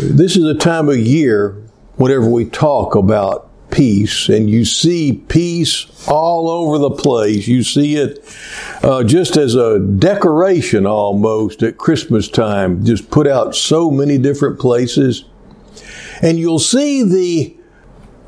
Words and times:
This 0.00 0.36
is 0.36 0.44
a 0.44 0.54
time 0.54 0.88
of 0.88 0.96
year 0.96 1.60
whenever 1.96 2.30
we 2.30 2.44
talk 2.44 2.94
about 2.94 3.50
peace, 3.72 4.28
and 4.28 4.48
you 4.48 4.64
see 4.64 5.24
peace 5.26 5.86
all 6.06 6.48
over 6.48 6.78
the 6.78 6.92
place. 6.92 7.48
You 7.48 7.64
see 7.64 7.96
it 7.96 8.24
uh, 8.84 9.02
just 9.02 9.36
as 9.36 9.56
a 9.56 9.80
decoration 9.80 10.86
almost 10.86 11.64
at 11.64 11.78
Christmas 11.78 12.28
time, 12.28 12.84
just 12.84 13.10
put 13.10 13.26
out 13.26 13.56
so 13.56 13.90
many 13.90 14.18
different 14.18 14.60
places. 14.60 15.24
And 16.22 16.38
you'll 16.38 16.60
see 16.60 17.02
the 17.02 17.56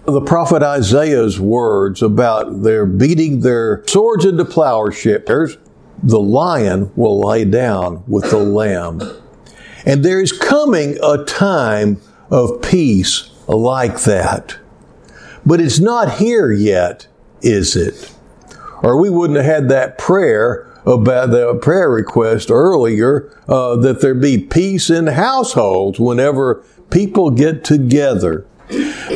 the 0.06 0.22
prophet 0.22 0.64
Isaiah's 0.64 1.38
words 1.38 2.02
about 2.02 2.64
their 2.64 2.84
beating 2.84 3.42
their 3.42 3.84
swords 3.86 4.24
into 4.24 4.44
plowshares. 4.44 5.56
The 6.02 6.18
lion 6.18 6.90
will 6.96 7.20
lie 7.20 7.44
down 7.44 8.02
with 8.08 8.28
the 8.30 8.38
lamb. 8.38 9.02
And 9.84 10.04
there 10.04 10.20
is 10.20 10.32
coming 10.32 10.98
a 11.02 11.24
time 11.24 12.00
of 12.30 12.62
peace 12.62 13.30
like 13.48 14.02
that. 14.02 14.58
But 15.44 15.60
it's 15.60 15.80
not 15.80 16.18
here 16.18 16.52
yet, 16.52 17.06
is 17.42 17.76
it? 17.76 18.14
Or 18.82 18.96
we 18.96 19.10
wouldn't 19.10 19.38
have 19.38 19.46
had 19.46 19.68
that 19.68 19.98
prayer 19.98 20.66
about 20.86 21.30
the 21.30 21.54
prayer 21.56 21.90
request 21.90 22.50
earlier 22.50 23.36
uh, 23.48 23.76
that 23.76 24.00
there 24.00 24.14
be 24.14 24.38
peace 24.38 24.90
in 24.90 25.06
households 25.08 26.00
whenever 26.00 26.64
people 26.90 27.30
get 27.30 27.64
together. 27.64 28.46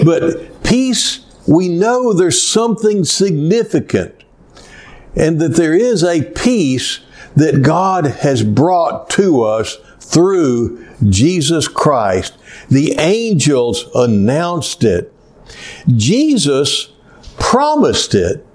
But 0.04 0.62
peace, 0.62 1.24
we 1.46 1.68
know 1.68 2.12
there's 2.12 2.42
something 2.42 3.04
significant 3.04 4.14
and 5.16 5.40
that 5.40 5.56
there 5.56 5.74
is 5.74 6.02
a 6.02 6.22
peace 6.22 7.00
that 7.36 7.62
God 7.62 8.06
has 8.06 8.42
brought 8.42 9.10
to 9.10 9.42
us 9.42 9.76
through 10.00 10.86
Jesus 11.08 11.68
Christ. 11.68 12.36
The 12.68 12.92
angels 12.98 13.86
announced 13.94 14.84
it. 14.84 15.12
Jesus 15.88 16.92
promised 17.38 18.14
it. 18.14 18.46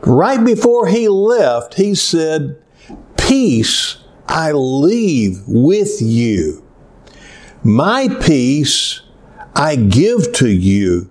Right 0.00 0.44
before 0.44 0.86
he 0.86 1.08
left, 1.08 1.74
he 1.74 1.94
said, 1.94 2.60
Peace 3.16 3.98
I 4.28 4.52
leave 4.52 5.42
with 5.46 6.00
you. 6.00 6.64
My 7.62 8.08
peace 8.20 9.00
I 9.54 9.76
give 9.76 10.32
to 10.34 10.48
you. 10.48 11.10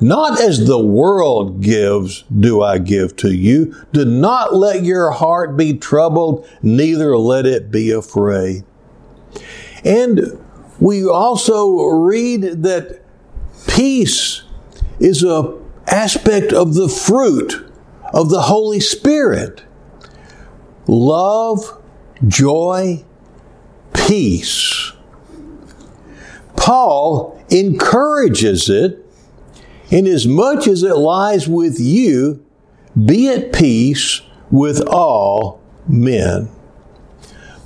Not 0.00 0.40
as 0.40 0.66
the 0.66 0.78
world 0.78 1.60
gives, 1.60 2.22
do 2.22 2.62
I 2.62 2.78
give 2.78 3.16
to 3.16 3.32
you. 3.34 3.74
Do 3.92 4.04
not 4.04 4.54
let 4.54 4.84
your 4.84 5.10
heart 5.10 5.56
be 5.56 5.74
troubled, 5.74 6.48
neither 6.62 7.16
let 7.18 7.44
it 7.44 7.70
be 7.70 7.90
afraid. 7.90 8.64
And 9.84 10.42
we 10.78 11.06
also 11.06 11.84
read 11.84 12.62
that 12.62 13.02
peace 13.68 14.42
is 14.98 15.22
a 15.22 15.58
aspect 15.86 16.52
of 16.52 16.74
the 16.74 16.88
fruit 16.88 17.70
of 18.14 18.30
the 18.30 18.42
Holy 18.42 18.80
Spirit. 18.80 19.62
Love, 20.86 21.78
joy, 22.26 23.04
peace. 23.92 24.92
Paul 26.56 27.42
encourages 27.50 28.68
it 28.68 29.06
inasmuch 29.90 30.66
as 30.66 30.82
it 30.82 30.96
lies 30.96 31.48
with 31.48 31.78
you, 31.78 32.44
be 33.04 33.28
at 33.28 33.52
peace 33.52 34.22
with 34.50 34.86
all 34.88 35.60
men. 35.86 36.48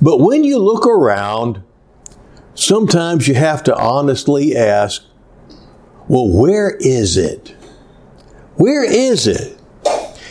But 0.00 0.18
when 0.18 0.44
you 0.44 0.58
look 0.58 0.86
around, 0.86 1.62
sometimes 2.54 3.28
you 3.28 3.34
have 3.34 3.62
to 3.64 3.76
honestly 3.76 4.56
ask, 4.56 5.02
well, 6.08 6.28
where 6.28 6.76
is 6.80 7.16
it? 7.16 7.54
Where 8.56 8.84
is 8.84 9.26
it? 9.26 9.58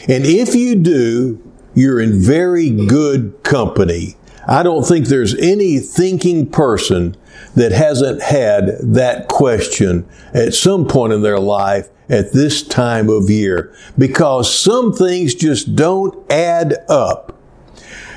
And 0.07 0.25
if 0.25 0.53
you 0.53 0.75
do, 0.75 1.41
you're 1.73 1.99
in 1.99 2.21
very 2.21 2.69
good 2.69 3.41
company. 3.43 4.15
I 4.47 4.61
don't 4.61 4.85
think 4.85 5.07
there's 5.07 5.35
any 5.35 5.79
thinking 5.79 6.49
person 6.49 7.15
that 7.55 7.71
hasn't 7.71 8.21
had 8.21 8.77
that 8.81 9.27
question 9.27 10.07
at 10.33 10.53
some 10.53 10.87
point 10.87 11.13
in 11.13 11.21
their 11.21 11.39
life 11.39 11.89
at 12.09 12.33
this 12.33 12.63
time 12.63 13.09
of 13.09 13.29
year 13.29 13.73
because 13.97 14.53
some 14.53 14.93
things 14.93 15.33
just 15.35 15.75
don't 15.75 16.31
add 16.31 16.75
up. 16.89 17.37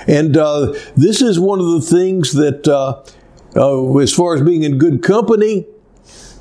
And 0.07 0.37
uh, 0.37 0.75
this 0.97 1.21
is 1.21 1.39
one 1.39 1.61
of 1.61 1.67
the 1.67 1.81
things 1.81 2.33
that, 2.35 2.69
uh, 2.69 3.03
uh, 3.57 3.97
as 3.99 4.13
far 4.13 4.35
as 4.35 4.43
being 4.43 4.63
in 4.63 4.79
good 4.79 5.03
company, 5.03 5.67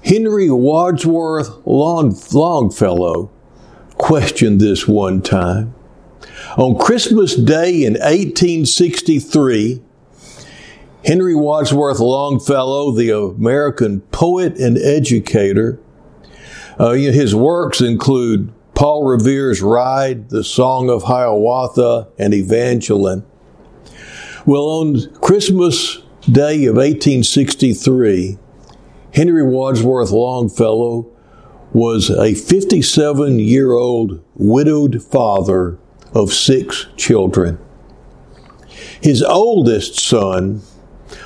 Henry 0.03 0.49
Wadsworth 0.49 1.65
Long- 1.65 2.15
Longfellow 2.31 3.31
questioned 3.97 4.61
this 4.61 4.87
one 4.87 5.21
time. 5.21 5.73
On 6.57 6.77
Christmas 6.77 7.35
Day 7.35 7.83
in 7.83 7.93
1863, 7.93 9.81
Henry 11.05 11.35
Wadsworth 11.35 11.99
Longfellow, 11.99 12.89
the 12.89 13.11
American 13.11 14.01
poet 14.01 14.57
and 14.57 14.75
educator, 14.75 15.79
uh, 16.79 16.93
his 16.93 17.35
works 17.35 17.79
include 17.79 18.51
Paul 18.73 19.03
Revere's 19.03 19.61
Ride, 19.61 20.29
The 20.29 20.43
Song 20.43 20.89
of 20.89 21.03
Hiawatha, 21.03 22.07
and 22.17 22.33
Evangeline. 22.33 23.23
Well, 24.47 24.63
on 24.63 25.13
Christmas 25.21 26.01
Day 26.21 26.65
of 26.65 26.75
1863, 26.75 28.39
Henry 29.13 29.43
Wadsworth 29.43 30.09
Longfellow 30.09 31.05
was 31.71 32.09
a 32.09 32.33
57 32.33 33.37
year 33.37 33.73
old 33.73 34.23
widowed 34.33 35.03
father 35.03 35.77
of 36.15 36.33
six 36.33 36.87
children. 36.97 37.59
His 39.01 39.21
oldest 39.21 39.99
son 39.99 40.63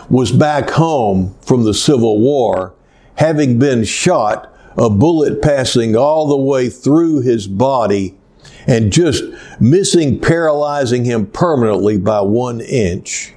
was 0.10 0.32
back 0.32 0.72
home 0.72 1.36
from 1.42 1.64
the 1.64 1.74
Civil 1.74 2.20
War, 2.20 2.74
having 3.16 3.60
been 3.60 3.84
shot, 3.84 4.54
a 4.78 4.90
bullet 4.90 5.42
passing 5.42 5.96
all 5.96 6.28
the 6.28 6.38
way 6.38 6.70
through 6.70 7.22
his 7.22 7.48
body 7.48 8.18
and 8.66 8.94
just 8.94 9.24
missing, 9.60 10.20
paralyzing 10.20 11.06
him 11.06 11.26
permanently 11.26 11.98
by 11.98 12.22
one 12.22 12.62
inch. 12.62 13.34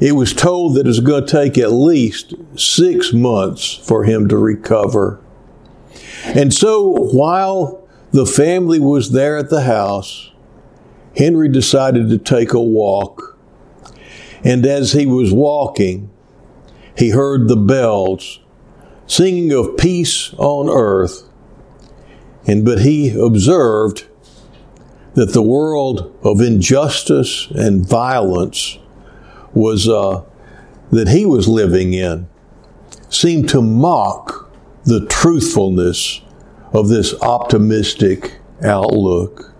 It 0.00 0.12
was 0.12 0.34
told 0.34 0.74
that 0.74 0.80
it 0.80 0.88
was 0.88 1.00
going 1.00 1.24
to 1.24 1.30
take 1.32 1.56
at 1.56 1.72
least 1.72 2.34
six 2.56 3.12
months 3.12 3.74
for 3.74 4.04
him 4.04 4.28
to 4.28 4.36
recover. 4.36 5.20
And 6.24 6.52
so 6.52 6.90
while 6.90 7.86
the 8.10 8.26
family 8.26 8.80
was 8.80 9.12
there 9.12 9.38
at 9.38 9.50
the 9.50 9.62
house, 9.62 10.32
Henry 11.16 11.48
decided 11.48 12.10
to 12.10 12.18
take 12.18 12.52
a 12.52 12.60
walk. 12.60 13.35
And 14.44 14.66
as 14.66 14.92
he 14.92 15.06
was 15.06 15.32
walking, 15.32 16.10
he 16.96 17.10
heard 17.10 17.48
the 17.48 17.56
bells 17.56 18.40
singing 19.06 19.52
of 19.52 19.76
peace 19.76 20.34
on 20.38 20.68
earth. 20.68 21.28
And 22.46 22.64
but 22.64 22.80
he 22.80 23.10
observed 23.10 24.06
that 25.14 25.32
the 25.32 25.42
world 25.42 26.16
of 26.22 26.40
injustice 26.40 27.50
and 27.50 27.86
violence 27.86 28.78
was 29.54 29.88
uh, 29.88 30.22
that 30.90 31.08
he 31.08 31.24
was 31.24 31.48
living 31.48 31.94
in 31.94 32.28
seemed 33.08 33.48
to 33.48 33.62
mock 33.62 34.50
the 34.84 35.06
truthfulness 35.06 36.20
of 36.72 36.88
this 36.88 37.20
optimistic 37.22 38.38
outlook. 38.62 39.54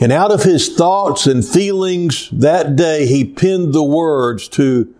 And 0.00 0.10
out 0.10 0.32
of 0.32 0.42
his 0.42 0.68
thoughts 0.68 1.26
and 1.26 1.44
feelings 1.44 2.28
that 2.30 2.76
day, 2.76 3.06
he 3.06 3.24
penned 3.24 3.72
the 3.72 3.84
words 3.84 4.48
to 4.48 4.92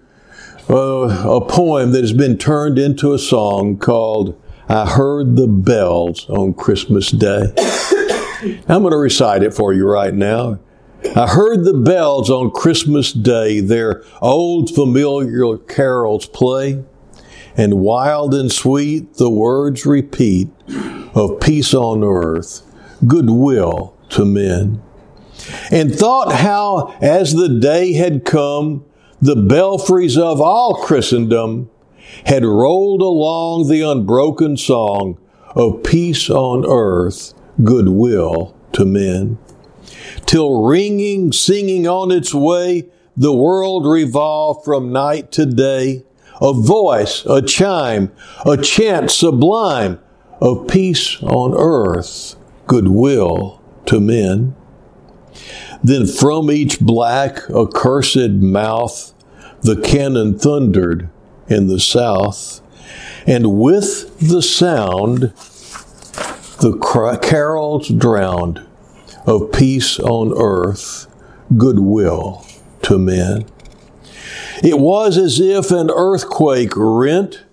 uh, 0.70 1.28
a 1.28 1.44
poem 1.44 1.92
that 1.92 2.00
has 2.00 2.12
been 2.12 2.38
turned 2.38 2.78
into 2.78 3.12
a 3.12 3.18
song 3.18 3.76
called 3.76 4.40
I 4.68 4.86
Heard 4.86 5.36
the 5.36 5.48
Bells 5.48 6.28
on 6.30 6.54
Christmas 6.54 7.10
Day. 7.10 7.52
I'm 8.68 8.82
going 8.82 8.92
to 8.92 8.96
recite 8.96 9.42
it 9.42 9.52
for 9.52 9.72
you 9.72 9.86
right 9.86 10.14
now. 10.14 10.58
I 11.16 11.26
heard 11.26 11.64
the 11.64 11.74
bells 11.74 12.30
on 12.30 12.50
Christmas 12.50 13.12
Day, 13.12 13.60
their 13.60 14.02
old 14.22 14.70
familiar 14.74 15.58
carols 15.58 16.26
play, 16.26 16.82
and 17.56 17.80
wild 17.80 18.32
and 18.32 18.50
sweet 18.50 19.14
the 19.14 19.30
words 19.30 19.84
repeat 19.84 20.48
of 21.14 21.40
peace 21.40 21.74
on 21.74 22.02
earth, 22.02 22.62
goodwill 23.06 23.93
to 24.14 24.24
men. 24.24 24.82
And 25.70 25.94
thought 25.94 26.32
how, 26.32 26.96
as 27.00 27.34
the 27.34 27.48
day 27.48 27.92
had 27.92 28.24
come, 28.24 28.84
the 29.20 29.36
belfries 29.36 30.16
of 30.16 30.40
all 30.40 30.74
Christendom 30.74 31.70
had 32.26 32.44
rolled 32.44 33.02
along 33.02 33.68
the 33.68 33.82
unbroken 33.82 34.56
song 34.56 35.18
of 35.54 35.82
peace 35.82 36.30
on 36.30 36.64
earth, 36.66 37.34
goodwill 37.62 38.56
to 38.72 38.84
men 38.84 39.38
till 40.26 40.62
ringing, 40.62 41.32
singing 41.32 41.86
on 41.86 42.10
its 42.10 42.34
way, 42.34 42.84
the 43.16 43.32
world 43.32 43.86
revolved 43.86 44.64
from 44.64 44.92
night 44.92 45.30
to 45.32 45.46
day, 45.46 46.04
a 46.40 46.52
voice, 46.52 47.24
a 47.26 47.40
chime, 47.40 48.10
a 48.44 48.56
chant 48.56 49.10
sublime 49.10 49.98
of 50.40 50.66
peace 50.66 51.22
on 51.22 51.54
earth, 51.56 52.36
goodwill 52.66 53.60
to 53.86 54.00
men. 54.00 54.54
Then 55.82 56.06
from 56.06 56.50
each 56.50 56.80
black, 56.80 57.38
accursed 57.50 58.30
mouth, 58.30 59.12
the 59.62 59.80
cannon 59.80 60.38
thundered 60.38 61.08
in 61.48 61.66
the 61.66 61.80
south, 61.80 62.60
and 63.26 63.58
with 63.58 64.18
the 64.18 64.42
sound, 64.42 65.32
the 66.60 67.18
carols 67.22 67.88
drowned 67.88 68.66
of 69.26 69.52
peace 69.52 69.98
on 70.00 70.32
earth, 70.36 71.06
goodwill 71.56 72.44
to 72.82 72.98
men. 72.98 73.46
It 74.62 74.78
was 74.78 75.18
as 75.18 75.40
if 75.40 75.70
an 75.70 75.90
earthquake 75.90 76.72
rent 76.76 77.44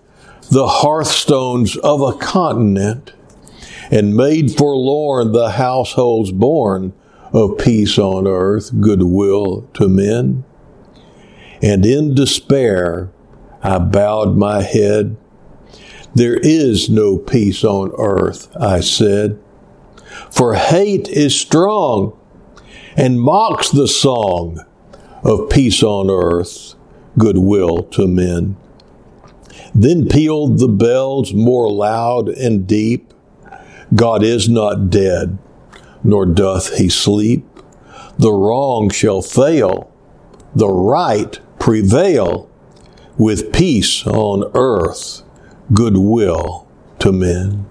the 0.50 0.66
hearthstones 0.66 1.76
of 1.78 2.02
a 2.02 2.12
continent 2.12 3.12
and 3.90 4.16
made 4.16 4.56
forlorn 4.56 5.32
the 5.32 5.50
households 5.50 6.32
born 6.32 6.92
of 7.32 7.58
peace 7.58 7.98
on 7.98 8.26
earth, 8.26 8.70
goodwill 8.80 9.68
to 9.74 9.88
men. 9.88 10.44
And 11.62 11.86
in 11.86 12.14
despair, 12.14 13.10
I 13.62 13.78
bowed 13.78 14.36
my 14.36 14.62
head. 14.62 15.16
There 16.14 16.36
is 16.36 16.90
no 16.90 17.16
peace 17.16 17.64
on 17.64 17.92
earth, 17.96 18.54
I 18.56 18.80
said, 18.80 19.38
for 20.30 20.54
hate 20.54 21.08
is 21.08 21.38
strong 21.38 22.18
and 22.96 23.20
mocks 23.20 23.70
the 23.70 23.88
song 23.88 24.64
of 25.24 25.48
peace 25.48 25.82
on 25.82 26.10
earth, 26.10 26.74
goodwill 27.16 27.84
to 27.84 28.06
men. 28.06 28.56
Then 29.74 30.08
pealed 30.08 30.58
the 30.58 30.68
bells 30.68 31.32
more 31.32 31.70
loud 31.70 32.28
and 32.28 32.66
deep. 32.66 33.11
God 33.94 34.22
is 34.22 34.48
not 34.48 34.90
dead, 34.90 35.38
nor 36.02 36.26
doth 36.26 36.76
he 36.78 36.88
sleep. 36.88 37.44
The 38.18 38.32
wrong 38.32 38.90
shall 38.90 39.22
fail, 39.22 39.92
the 40.54 40.68
right 40.68 41.38
prevail, 41.58 42.48
with 43.18 43.52
peace 43.52 44.06
on 44.06 44.50
earth, 44.54 45.22
goodwill 45.72 46.66
to 47.00 47.12
men. 47.12 47.66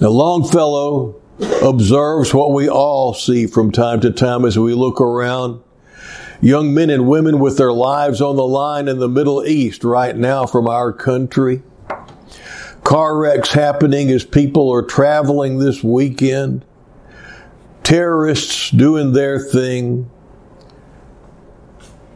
Now, 0.00 0.08
Longfellow 0.08 1.20
observes 1.62 2.34
what 2.34 2.52
we 2.52 2.68
all 2.68 3.14
see 3.14 3.46
from 3.46 3.72
time 3.72 4.00
to 4.00 4.10
time 4.10 4.44
as 4.44 4.58
we 4.58 4.74
look 4.74 5.00
around. 5.00 5.62
Young 6.42 6.74
men 6.74 6.90
and 6.90 7.08
women 7.08 7.38
with 7.38 7.56
their 7.56 7.72
lives 7.72 8.20
on 8.20 8.36
the 8.36 8.46
line 8.46 8.88
in 8.88 8.98
the 8.98 9.08
Middle 9.08 9.44
East 9.44 9.84
right 9.84 10.14
now 10.14 10.44
from 10.44 10.68
our 10.68 10.92
country. 10.92 11.62
Car 12.86 13.16
wrecks 13.16 13.52
happening 13.52 14.12
as 14.12 14.24
people 14.24 14.72
are 14.72 14.80
traveling 14.80 15.58
this 15.58 15.82
weekend. 15.82 16.64
Terrorists 17.82 18.70
doing 18.70 19.12
their 19.12 19.40
thing. 19.40 20.08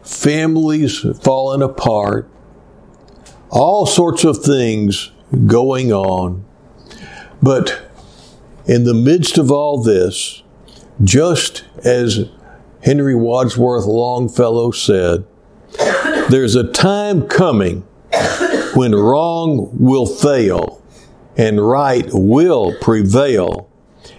Families 0.04 1.04
falling 1.24 1.60
apart. 1.60 2.30
All 3.50 3.84
sorts 3.84 4.22
of 4.22 4.44
things 4.44 5.10
going 5.48 5.92
on. 5.92 6.44
But 7.42 7.90
in 8.64 8.84
the 8.84 8.94
midst 8.94 9.38
of 9.38 9.50
all 9.50 9.82
this, 9.82 10.44
just 11.02 11.64
as 11.84 12.30
Henry 12.84 13.16
Wadsworth 13.16 13.86
Longfellow 13.86 14.70
said, 14.70 15.26
there's 16.28 16.54
a 16.54 16.70
time 16.70 17.26
coming 17.26 17.84
when 18.74 18.94
wrong 18.94 19.70
will 19.78 20.06
fail 20.06 20.82
and 21.36 21.66
right 21.66 22.08
will 22.12 22.74
prevail, 22.80 23.70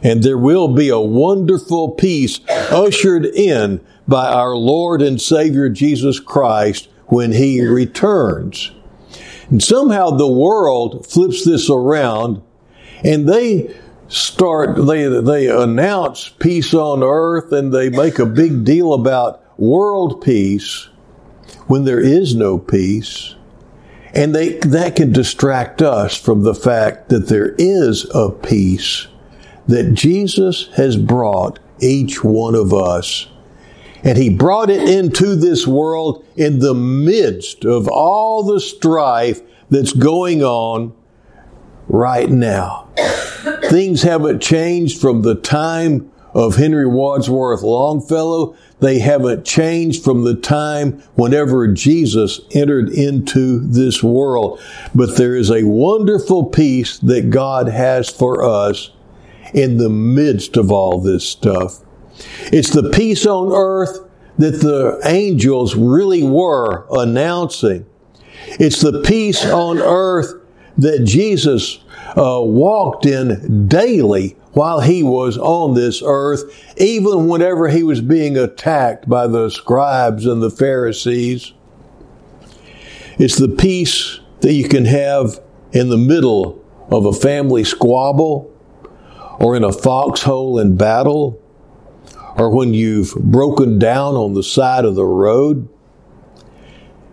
and 0.02 0.24
there 0.24 0.38
will 0.38 0.68
be 0.70 0.90
a 0.90 1.00
wonderful 1.00 1.92
peace 1.92 2.40
ushered 2.50 3.26
in 3.26 3.82
by 4.08 4.28
our 4.28 4.56
Lord 4.56 5.02
and 5.02 5.22
Savior 5.22 5.70
Jesus 5.70 6.20
Christ 6.20 6.90
when 7.08 7.32
He 7.32 7.62
returns. 7.62 8.72
And 9.50 9.62
somehow 9.62 10.12
the 10.12 10.32
world 10.32 11.06
flips 11.06 11.44
this 11.44 11.70
around 11.70 12.42
and 13.04 13.28
they 13.28 13.76
start 14.08 14.76
they 14.76 15.08
they 15.08 15.48
announce 15.48 16.30
peace 16.30 16.74
on 16.74 17.02
earth 17.02 17.52
and 17.52 17.74
they 17.74 17.90
make 17.90 18.20
a 18.20 18.26
big 18.26 18.64
deal 18.66 18.94
about 18.94 19.42
world 19.58 20.22
peace 20.22 20.90
when 21.68 21.86
there 21.86 22.00
is 22.00 22.36
no 22.36 22.58
peace 22.58 23.36
and 24.14 24.36
they 24.36 24.58
that 24.60 24.96
can 24.96 25.12
distract 25.12 25.82
us 25.82 26.16
from 26.16 26.44
the 26.44 26.56
fact 26.56 27.10
that 27.10 27.28
there 27.28 27.56
is 27.58 28.10
a 28.14 28.30
peace 28.30 29.08
that 29.68 29.94
Jesus 29.94 30.68
has 30.76 30.98
brought 30.98 31.60
each 31.80 32.24
one 32.24 32.56
of 32.56 32.74
us 32.74 33.28
and 34.04 34.18
he 34.18 34.30
brought 34.30 34.70
it 34.70 34.90
into 34.90 35.36
this 35.36 35.68
world 35.68 36.26
in 36.36 36.60
the 36.60 36.74
midst 36.74 37.66
of 37.66 37.88
all 37.88 38.44
the 38.44 38.60
strife 38.60 39.42
that's 39.70 39.94
going 39.94 40.44
on 40.44 40.94
right 41.88 42.30
now. 42.30 42.90
Things 43.66 44.02
haven't 44.02 44.42
changed 44.42 45.00
from 45.00 45.22
the 45.22 45.36
time 45.36 46.12
of 46.34 46.56
Henry 46.56 46.88
Wadsworth 46.88 47.62
Longfellow. 47.62 48.56
They 48.82 49.00
haven't 49.00 49.46
changed 49.46 50.04
from 50.04 50.24
the 50.24 50.36
time 50.36 51.04
whenever 51.16 51.68
Jesus 51.68 52.42
entered 52.52 52.90
into 52.90 53.60
this 53.60 54.04
world. 54.04 54.60
But 54.94 55.18
there 55.18 55.36
is 55.36 55.52
a 55.52 55.64
wonderful 55.64 56.46
peace 56.46 56.98
that 57.00 57.30
God 57.30 57.68
has 57.68 58.10
for 58.10 58.44
us 58.44 58.92
in 59.54 59.78
the 59.78 59.90
midst 59.90 60.58
of 60.58 60.72
all 60.72 61.00
this 61.00 61.24
stuff. 61.24 61.82
It's 62.52 62.72
the 62.72 62.90
peace 62.90 63.26
on 63.26 63.52
earth 63.52 64.00
that 64.38 64.62
the 64.62 65.00
angels 65.06 65.76
really 65.76 66.24
were 66.24 66.88
announcing. 66.92 67.86
It's 68.60 68.82
the 68.82 69.02
peace 69.02 69.46
on 69.46 69.78
earth 69.78 70.41
that 70.78 71.04
Jesus 71.04 71.80
uh, 72.18 72.42
walked 72.42 73.06
in 73.06 73.68
daily 73.68 74.36
while 74.54 74.82
he 74.82 75.02
was 75.02 75.38
on 75.38 75.74
this 75.74 76.02
earth, 76.06 76.44
even 76.78 77.28
whenever 77.28 77.70
he 77.70 77.84
was 77.84 78.02
being 78.02 78.38
attacked 78.38 79.08
by 79.08 79.28
the 79.28 79.50
scribes 79.50 80.26
and 80.26 80.42
the 80.42 80.50
Pharisees. 80.50 81.54
It's 83.18 83.38
the 83.38 83.50
peace 83.50 84.20
that 84.42 84.54
you 84.54 84.68
can 84.68 84.86
have 84.86 85.40
in 85.72 85.90
the 85.90 85.98
middle 85.98 86.64
of 86.90 87.06
a 87.06 87.14
family 87.14 87.64
squabble 87.64 88.52
or 89.40 89.56
in 89.56 89.64
a 89.64 89.72
foxhole 89.72 90.60
in 90.60 90.76
battle 90.76 91.42
or 92.36 92.50
when 92.50 92.74
you've 92.74 93.14
broken 93.16 93.80
down 93.80 94.16
on 94.16 94.34
the 94.34 94.44
side 94.44 94.86
of 94.86 94.96
the 94.96 95.06
road. 95.06 95.68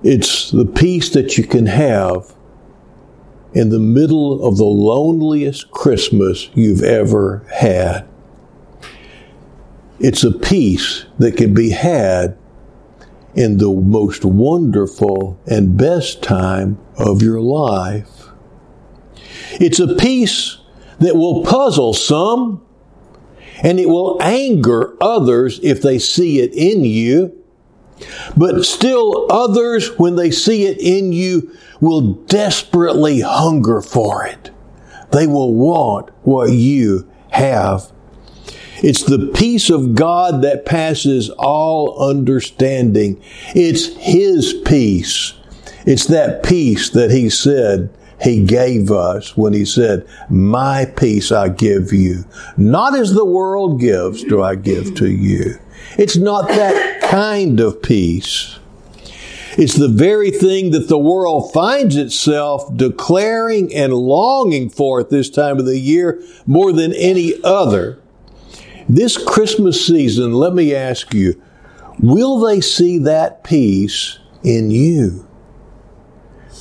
It's 0.03 0.51
the 0.51 0.65
peace 0.65 1.11
that 1.11 1.37
you 1.37 1.45
can 1.45 1.67
have 1.67 2.35
in 3.59 3.71
the 3.71 3.79
middle 3.81 4.47
of 4.47 4.57
the 4.57 4.65
loneliest 4.65 5.73
Christmas 5.73 6.49
you've 6.55 6.85
ever 6.85 7.45
had. 7.53 8.07
It's 9.99 10.23
a 10.23 10.31
peace 10.31 11.07
that 11.19 11.37
can 11.37 11.55
be 11.55 11.71
had 11.71 12.39
in 13.35 13.59
the 13.59 13.73
most 13.73 14.25
wonderful 14.25 15.41
and 15.45 15.77
best 15.77 16.23
time 16.23 16.79
of 16.97 17.21
your 17.21 17.41
life. 17.41 18.29
It's 19.55 19.81
a 19.81 19.93
peace 19.97 20.59
that 21.01 21.17
will 21.17 21.43
puzzle 21.43 21.95
some 21.95 22.65
and 23.65 23.81
it 23.81 23.89
will 23.89 24.23
anger 24.23 24.97
others 25.01 25.59
if 25.65 25.83
they 25.83 25.99
see 25.99 26.39
it 26.39 26.55
in 26.55 26.85
you. 26.85 27.37
But 28.37 28.65
still 28.65 29.27
others, 29.31 29.99
when 29.99 30.17
they 30.17 30.31
see 30.31 30.67
it 30.67 30.79
in 30.79 31.13
you, 31.13 31.53
will 31.81 32.13
desperately 32.13 33.21
hunger 33.21 33.81
for 33.81 34.27
it. 34.27 34.51
They 35.11 35.27
will 35.27 35.55
want 35.55 36.11
what 36.23 36.53
you 36.53 37.09
have. 37.31 37.91
It's 38.83 39.03
the 39.03 39.33
peace 39.35 39.71
of 39.71 39.95
God 39.95 40.43
that 40.43 40.67
passes 40.67 41.31
all 41.31 41.99
understanding. 42.09 43.21
It's 43.55 43.87
His 43.97 44.55
peace. 44.65 45.35
It's 45.87 46.07
that 46.07 46.43
peace 46.43 46.91
that 46.91 47.11
He 47.11 47.29
said 47.29 47.91
He 48.23 48.45
gave 48.45 48.93
us 48.93 49.37
when 49.37 49.53
He 49.53 49.65
said, 49.65 50.07
My 50.29 50.85
peace 50.85 51.33
I 51.33 51.49
give 51.49 51.93
you. 51.93 52.25
Not 52.57 52.95
as 52.95 53.15
the 53.15 53.25
world 53.25 53.81
gives 53.81 54.23
do 54.23 54.43
I 54.43 54.55
give 54.55 54.95
to 54.97 55.11
you. 55.11 55.59
It's 55.97 56.17
not 56.17 56.49
that 56.49 56.88
kind 57.09 57.59
of 57.59 57.81
peace. 57.81 58.59
It's 59.57 59.75
the 59.75 59.89
very 59.89 60.31
thing 60.31 60.73
that 60.73 60.89
the 60.89 60.99
world 60.99 61.53
finds 61.55 61.97
itself 61.97 62.77
declaring 62.77 63.75
and 63.75 63.95
longing 63.95 64.69
for 64.69 65.01
at 65.01 65.09
this 65.09 65.31
time 65.31 65.59
of 65.59 65.65
the 65.65 65.79
year 65.79 66.23
more 66.47 66.71
than 66.71 66.93
any 66.93 67.33
other. 67.43 67.99
This 68.91 69.17
Christmas 69.17 69.85
season, 69.87 70.35
let 70.35 70.53
me 70.53 70.75
ask 70.75 71.15
you, 71.15 71.41
will 71.99 72.39
they 72.41 72.61
see 72.61 72.99
that 72.99 73.43
peace 73.43 74.19
in 74.45 74.71
you? 74.71 75.27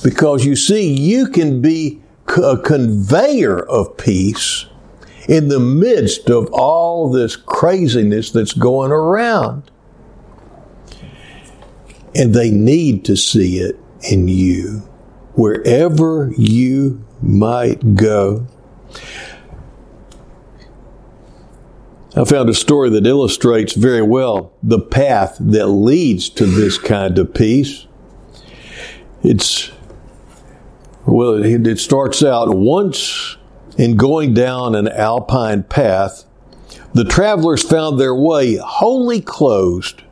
Because 0.02 0.46
you 0.46 0.56
see, 0.56 0.92
you 0.92 1.28
can 1.28 1.60
be 1.60 2.02
a 2.42 2.56
conveyor 2.56 3.60
of 3.66 3.98
peace 3.98 4.64
in 5.28 5.48
the 5.48 5.60
midst 5.60 6.30
of 6.30 6.48
all 6.52 7.10
this 7.10 7.36
craziness 7.36 8.30
that's 8.30 8.54
going 8.54 8.90
around. 8.90 9.70
And 12.14 12.34
they 12.34 12.50
need 12.50 13.04
to 13.06 13.16
see 13.16 13.58
it 13.58 13.78
in 14.02 14.28
you, 14.28 14.78
wherever 15.34 16.32
you 16.36 17.04
might 17.22 17.94
go. 17.94 18.46
I 22.16 22.24
found 22.24 22.48
a 22.48 22.54
story 22.54 22.90
that 22.90 23.06
illustrates 23.06 23.74
very 23.74 24.02
well 24.02 24.52
the 24.62 24.80
path 24.80 25.36
that 25.38 25.66
leads 25.68 26.28
to 26.30 26.46
this 26.46 26.78
kind 26.78 27.18
of 27.18 27.34
peace. 27.34 27.86
It's, 29.22 29.70
well, 31.06 31.44
it 31.44 31.78
starts 31.78 32.22
out 32.22 32.56
once 32.56 33.36
in 33.76 33.96
going 33.96 34.34
down 34.34 34.74
an 34.74 34.88
alpine 34.88 35.62
path, 35.62 36.24
the 36.92 37.04
travelers 37.04 37.62
found 37.62 37.98
their 37.98 38.14
way 38.14 38.56
wholly 38.56 39.20
closed. 39.20 40.02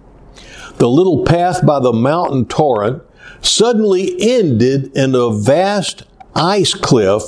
The 0.79 0.89
little 0.89 1.25
path 1.25 1.65
by 1.65 1.81
the 1.81 1.93
mountain 1.93 2.47
torrent 2.47 3.03
suddenly 3.41 4.15
ended 4.21 4.95
in 4.97 5.15
a 5.15 5.31
vast 5.31 6.03
ice 6.35 6.75
cliff 6.75 7.23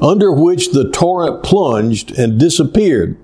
under 0.00 0.32
which 0.32 0.72
the 0.72 0.90
torrent 0.90 1.42
plunged 1.42 2.18
and 2.18 2.40
disappeared. 2.40 3.16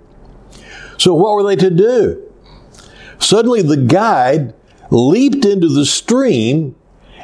So, 0.97 1.15
what 1.15 1.35
were 1.35 1.43
they 1.43 1.57
to 1.57 1.71
do? 1.71 2.23
Suddenly, 3.19 3.63
the 3.63 3.77
guide 3.77 4.55
leaped 4.91 5.45
into 5.45 5.69
the 5.69 5.87
stream 5.87 6.77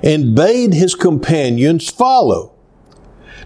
and 0.02 0.34
bade 0.34 0.74
his 0.74 0.94
companions 0.94 1.88
follow. 1.88 2.52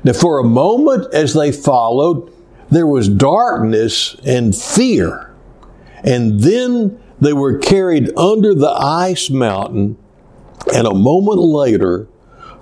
Now, 0.02 0.12
for 0.12 0.38
a 0.38 0.44
moment, 0.44 1.12
as 1.12 1.34
they 1.34 1.52
followed, 1.52 2.32
there 2.70 2.86
was 2.86 3.08
darkness 3.08 4.16
and 4.24 4.54
fear. 4.54 5.34
And 6.04 6.40
then 6.40 7.00
they 7.20 7.32
were 7.32 7.58
carried 7.58 8.16
under 8.16 8.54
the 8.54 8.70
ice 8.70 9.30
mountain, 9.30 9.96
and 10.72 10.86
a 10.86 10.94
moment 10.94 11.40
later, 11.40 12.08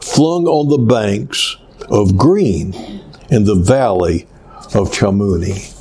flung 0.00 0.46
on 0.46 0.68
the 0.68 0.78
banks 0.78 1.56
of 1.88 2.16
green 2.16 3.02
in 3.30 3.44
the 3.44 3.54
valley 3.54 4.26
of 4.74 4.90
Chamouni. 4.90 5.72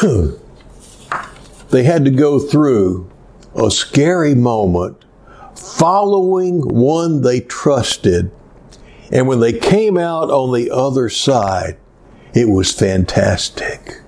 they 1.70 1.82
had 1.84 2.04
to 2.04 2.10
go 2.10 2.38
through 2.38 3.10
a 3.54 3.70
scary 3.70 4.34
moment 4.34 5.04
following 5.56 6.60
one 6.60 7.22
they 7.22 7.40
trusted. 7.40 8.30
And 9.12 9.26
when 9.26 9.40
they 9.40 9.52
came 9.52 9.96
out 9.96 10.30
on 10.30 10.52
the 10.54 10.70
other 10.70 11.08
side, 11.08 11.76
it 12.34 12.48
was 12.48 12.72
fantastic. 12.72 13.99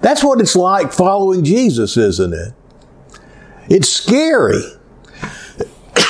That's 0.00 0.24
what 0.24 0.40
it's 0.40 0.56
like 0.56 0.92
following 0.92 1.44
Jesus, 1.44 1.96
isn't 1.96 2.32
it? 2.32 2.54
It's 3.68 3.88
scary. 3.88 4.62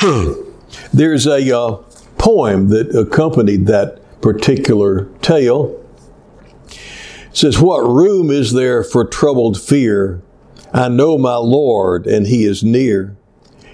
There's 0.93 1.27
a 1.27 1.57
uh, 1.57 1.77
poem 2.17 2.69
that 2.69 2.95
accompanied 2.95 3.67
that 3.67 4.01
particular 4.21 5.07
tale. 5.23 5.85
It 6.69 7.37
says, 7.37 7.59
What 7.59 7.81
room 7.81 8.31
is 8.31 8.53
there 8.53 8.85
for 8.85 9.05
troubled 9.05 9.61
fear? 9.61 10.23
I 10.73 10.89
know 10.89 11.19
my 11.19 11.37
Lord, 11.37 12.07
and 12.07 12.27
He 12.27 12.45
is 12.45 12.63
near, 12.63 13.17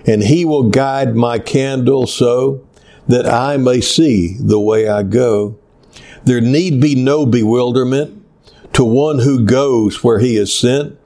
and 0.07 0.23
He 0.23 0.45
will 0.45 0.71
guide 0.71 1.15
my 1.15 1.39
candle 1.39 2.07
so 2.07 2.67
that 3.07 3.27
I 3.27 3.57
may 3.59 3.81
see 3.81 4.37
the 4.41 4.59
way 4.59 4.89
I 4.89 5.03
go. 5.03 5.59
There 6.25 6.41
need 6.41 6.81
be 6.81 6.95
no 6.95 7.27
bewilderment 7.27 8.26
to 8.77 8.85
one 8.85 9.21
who 9.21 9.43
goes 9.43 10.05
where 10.05 10.19
he 10.19 10.37
is 10.37 10.55
sent. 10.55 10.99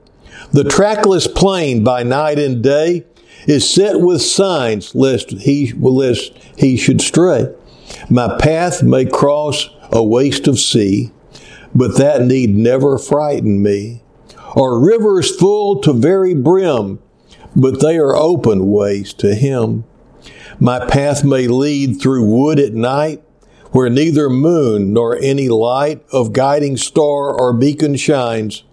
The 0.51 0.65
trackless 0.65 1.25
plain 1.25 1.85
by 1.85 2.03
night 2.03 2.37
and 2.37 2.61
day 2.61 3.05
is 3.47 3.69
set 3.69 4.01
with 4.01 4.21
signs 4.21 4.93
lest 4.93 5.31
he, 5.31 5.71
lest 5.79 6.33
he 6.57 6.75
should 6.75 6.99
stray. 6.99 7.47
My 8.09 8.37
path 8.37 8.83
may 8.83 9.05
cross 9.05 9.69
a 9.89 10.03
waste 10.03 10.47
of 10.47 10.59
sea, 10.59 11.11
but 11.73 11.97
that 11.97 12.23
need 12.23 12.53
never 12.53 12.97
frighten 12.97 13.63
me. 13.63 14.03
Or 14.53 14.77
rivers 14.77 15.33
full 15.33 15.79
to 15.83 15.93
very 15.93 16.33
brim, 16.33 16.99
but 17.55 17.79
they 17.79 17.97
are 17.97 18.17
open 18.17 18.69
ways 18.69 19.13
to 19.13 19.33
him. 19.33 19.85
My 20.59 20.85
path 20.85 21.23
may 21.23 21.47
lead 21.47 22.01
through 22.01 22.25
wood 22.25 22.59
at 22.59 22.73
night, 22.73 23.23
where 23.71 23.89
neither 23.89 24.29
moon 24.29 24.93
nor 24.93 25.17
any 25.17 25.49
light 25.49 26.03
of 26.11 26.33
guiding 26.33 26.77
star 26.77 27.33
or 27.33 27.53
beacon 27.53 27.95
shines. 27.95 28.63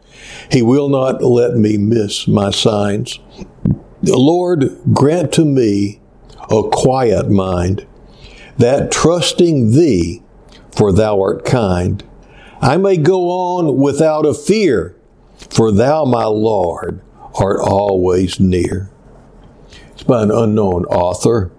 He 0.51 0.63
will 0.63 0.89
not 0.89 1.23
let 1.23 1.55
me 1.55 1.79
miss 1.79 2.27
my 2.27 2.51
signs. 2.51 3.19
Lord 4.03 4.79
grant 4.93 5.33
to 5.35 5.45
me 5.45 6.01
a 6.51 6.63
quiet 6.63 7.31
mind, 7.31 7.87
that 8.57 8.91
trusting 8.91 9.73
thee, 9.73 10.23
for 10.75 10.93
thou 10.93 11.21
art 11.21 11.45
kind, 11.45 12.05
I 12.61 12.77
may 12.77 12.97
go 12.97 13.31
on 13.31 13.77
without 13.77 14.27
a 14.27 14.35
fear, 14.35 14.97
for 15.51 15.71
thou, 15.71 16.05
my 16.05 16.25
Lord, 16.25 17.01
art 17.39 17.61
always 17.61 18.41
near. 18.41 18.91
It's 19.93 20.03
by 20.03 20.23
an 20.23 20.31
unknown 20.31 20.85
author. 20.87 21.53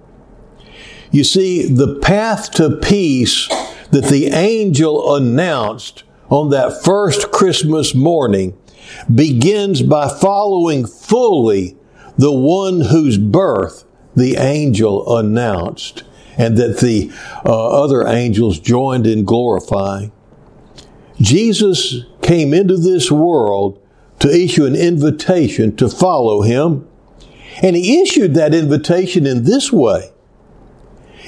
You 1.11 1.23
see, 1.23 1.67
the 1.67 1.95
path 1.95 2.51
to 2.51 2.77
peace 2.77 3.47
that 3.91 4.05
the 4.05 4.27
angel 4.27 5.15
announced 5.15 6.03
on 6.29 6.49
that 6.51 6.83
first 6.83 7.31
Christmas 7.31 7.95
morning 7.95 8.55
begins 9.13 9.81
by 9.81 10.07
following 10.07 10.85
fully 10.85 11.75
the 12.17 12.31
one 12.31 12.81
whose 12.81 13.17
birth 13.17 13.85
the 14.15 14.35
angel 14.35 15.17
announced 15.17 16.03
and 16.37 16.57
that 16.57 16.77
the 16.79 17.11
uh, 17.45 17.83
other 17.83 18.07
angels 18.07 18.59
joined 18.59 19.07
in 19.07 19.25
glorifying. 19.25 20.11
Jesus 21.19 22.05
came 22.21 22.53
into 22.53 22.77
this 22.77 23.11
world 23.11 23.81
to 24.19 24.29
issue 24.29 24.65
an 24.65 24.75
invitation 24.75 25.75
to 25.77 25.89
follow 25.89 26.41
him. 26.41 26.87
And 27.61 27.75
he 27.75 28.01
issued 28.01 28.35
that 28.35 28.53
invitation 28.53 29.25
in 29.25 29.43
this 29.43 29.71
way 29.71 30.11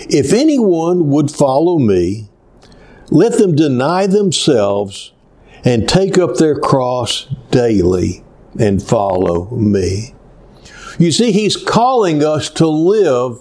if 0.09 0.33
anyone 0.33 1.09
would 1.09 1.31
follow 1.31 1.77
me, 1.77 2.29
let 3.09 3.37
them 3.37 3.55
deny 3.55 4.07
themselves 4.07 5.11
and 5.63 5.87
take 5.87 6.17
up 6.17 6.37
their 6.37 6.57
cross 6.57 7.27
daily 7.51 8.23
and 8.59 8.81
follow 8.81 9.49
me. 9.51 10.15
You 10.97 11.11
see, 11.11 11.31
he's 11.31 11.57
calling 11.57 12.23
us 12.23 12.49
to 12.51 12.67
live 12.67 13.39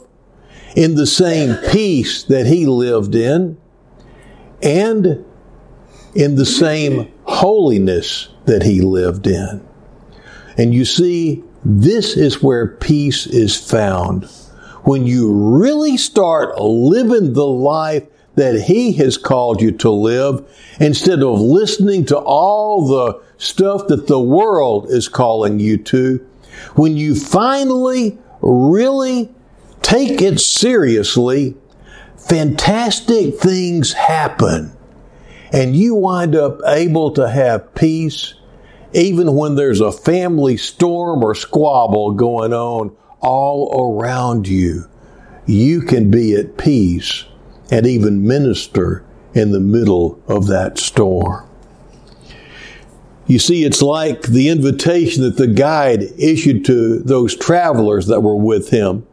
in 0.76 0.94
the 0.94 1.06
same 1.06 1.56
peace 1.70 2.22
that 2.24 2.46
he 2.46 2.66
lived 2.66 3.14
in 3.14 3.58
and 4.62 5.24
in 6.14 6.34
the 6.36 6.46
same 6.46 7.10
holiness 7.24 8.28
that 8.46 8.62
he 8.62 8.80
lived 8.80 9.26
in. 9.26 9.66
And 10.58 10.74
you 10.74 10.84
see, 10.84 11.44
this 11.64 12.16
is 12.16 12.42
where 12.42 12.66
peace 12.66 13.26
is 13.26 13.56
found 13.56 14.28
when 14.84 15.06
you 15.06 15.32
really 15.32 15.96
start 15.96 16.60
living 16.60 17.32
the 17.32 17.46
life 17.46 18.04
that 18.36 18.62
He 18.62 18.92
has 18.94 19.18
called 19.18 19.60
you 19.60 19.72
to 19.72 19.90
live 19.90 20.48
instead 20.80 21.22
of 21.22 21.40
listening 21.40 22.04
to 22.06 22.18
all 22.18 22.86
the 22.86 23.20
stuff 23.36 23.88
that 23.88 24.06
the 24.06 24.20
world 24.20 24.90
is 24.90 25.08
calling 25.08 25.58
you 25.58 25.76
to, 25.76 26.26
when 26.74 26.96
you 26.96 27.14
finally 27.14 28.18
really 28.40 29.32
take 29.82 30.22
it 30.22 30.40
seriously, 30.40 31.56
fantastic 32.16 33.38
things 33.38 33.92
happen. 33.92 34.72
And 35.52 35.74
you 35.74 35.94
wind 35.96 36.36
up 36.36 36.60
able 36.64 37.12
to 37.14 37.28
have 37.28 37.74
peace 37.74 38.34
even 38.92 39.34
when 39.34 39.54
there's 39.54 39.80
a 39.80 39.92
family 39.92 40.56
storm 40.56 41.22
or 41.22 41.34
squabble 41.34 42.12
going 42.12 42.52
on 42.52 42.96
all 43.20 43.98
around 43.98 44.48
you. 44.48 44.86
You 45.46 45.82
can 45.82 46.10
be 46.10 46.34
at 46.34 46.56
peace 46.56 47.24
and 47.70 47.86
even 47.86 48.26
minister 48.26 49.04
in 49.34 49.52
the 49.52 49.60
middle 49.60 50.20
of 50.26 50.46
that 50.48 50.78
storm. 50.78 51.48
You 53.26 53.38
see, 53.38 53.64
it's 53.64 53.80
like 53.80 54.22
the 54.22 54.48
invitation 54.48 55.22
that 55.22 55.36
the 55.36 55.46
guide 55.46 56.02
issued 56.18 56.64
to 56.64 56.98
those 56.98 57.36
travelers 57.36 58.08
that 58.08 58.22
were 58.22 58.36
with 58.36 58.70
him. 58.70 59.06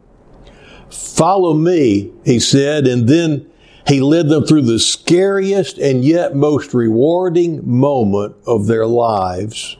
Follow 0.90 1.54
me, 1.54 2.12
he 2.24 2.40
said, 2.40 2.86
and 2.86 3.08
then 3.08 3.48
he 3.86 4.00
led 4.00 4.28
them 4.28 4.44
through 4.44 4.62
the 4.62 4.78
scariest 4.78 5.78
and 5.78 6.04
yet 6.04 6.36
most 6.36 6.74
rewarding 6.74 7.60
moment 7.66 8.36
of 8.46 8.66
their 8.66 8.86
lives. 8.86 9.77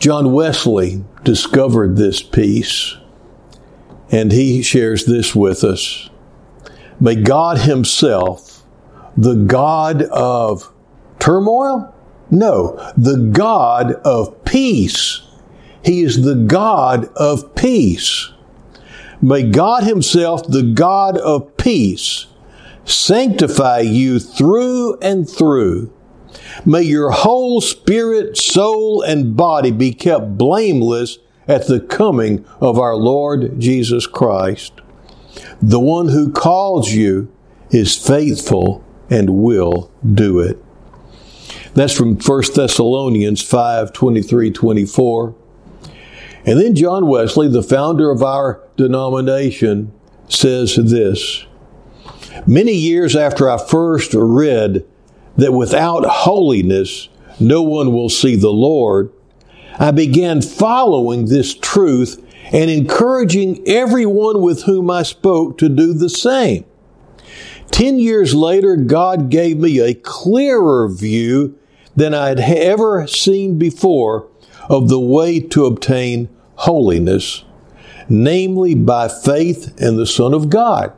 John 0.00 0.32
Wesley 0.32 1.04
discovered 1.24 1.96
this 1.96 2.22
peace. 2.22 2.96
And 4.10 4.32
he 4.32 4.62
shares 4.62 5.04
this 5.04 5.36
with 5.36 5.62
us. 5.62 6.08
May 6.98 7.16
God 7.16 7.58
Himself, 7.58 8.62
the 9.16 9.34
God 9.34 10.02
of 10.04 10.72
turmoil? 11.18 11.94
No, 12.30 12.76
the 12.96 13.30
God 13.32 13.92
of 14.04 14.44
peace. 14.44 15.20
He 15.84 16.00
is 16.00 16.24
the 16.24 16.34
God 16.34 17.06
of 17.16 17.54
peace. 17.54 18.32
May 19.20 19.42
God 19.42 19.84
Himself, 19.84 20.46
the 20.46 20.62
God 20.62 21.18
of 21.18 21.56
peace, 21.58 22.26
sanctify 22.86 23.80
you 23.80 24.18
through 24.18 24.98
and 25.00 25.28
through. 25.28 25.92
May 26.64 26.82
your 26.82 27.10
whole 27.10 27.60
spirit, 27.60 28.36
soul, 28.36 29.02
and 29.02 29.36
body 29.36 29.70
be 29.70 29.92
kept 29.92 30.36
blameless 30.36 31.18
at 31.48 31.66
the 31.66 31.80
coming 31.80 32.44
of 32.60 32.78
our 32.78 32.96
Lord 32.96 33.58
Jesus 33.58 34.06
Christ. 34.06 34.72
The 35.62 35.80
one 35.80 36.08
who 36.08 36.32
calls 36.32 36.92
you 36.92 37.32
is 37.70 37.96
faithful 37.96 38.84
and 39.08 39.42
will 39.42 39.90
do 40.04 40.38
it. 40.38 40.62
That's 41.74 41.96
from 41.96 42.16
1 42.16 42.42
Thessalonians 42.54 43.42
5 43.42 43.92
23 43.92 44.50
24. 44.50 45.34
And 46.46 46.58
then 46.58 46.74
John 46.74 47.06
Wesley, 47.06 47.48
the 47.48 47.62
founder 47.62 48.10
of 48.10 48.22
our 48.22 48.66
denomination, 48.76 49.92
says 50.28 50.76
this 50.76 51.44
Many 52.46 52.72
years 52.72 53.14
after 53.14 53.48
I 53.50 53.58
first 53.58 54.14
read 54.14 54.86
that 55.40 55.52
without 55.52 56.04
holiness 56.04 57.08
no 57.38 57.62
one 57.62 57.92
will 57.92 58.08
see 58.08 58.36
the 58.36 58.50
Lord, 58.50 59.12
I 59.78 59.90
began 59.90 60.42
following 60.42 61.26
this 61.26 61.54
truth 61.54 62.22
and 62.52 62.70
encouraging 62.70 63.62
everyone 63.66 64.42
with 64.42 64.64
whom 64.64 64.90
I 64.90 65.02
spoke 65.02 65.56
to 65.58 65.68
do 65.68 65.94
the 65.94 66.10
same. 66.10 66.64
Ten 67.70 67.98
years 67.98 68.34
later, 68.34 68.76
God 68.76 69.30
gave 69.30 69.58
me 69.58 69.78
a 69.78 69.94
clearer 69.94 70.88
view 70.88 71.56
than 71.94 72.12
I 72.12 72.28
had 72.28 72.40
ever 72.40 73.06
seen 73.06 73.58
before 73.58 74.28
of 74.68 74.88
the 74.88 75.00
way 75.00 75.40
to 75.40 75.66
obtain 75.66 76.28
holiness, 76.56 77.44
namely 78.08 78.74
by 78.74 79.08
faith 79.08 79.80
in 79.80 79.96
the 79.96 80.06
Son 80.06 80.34
of 80.34 80.50
God. 80.50 80.92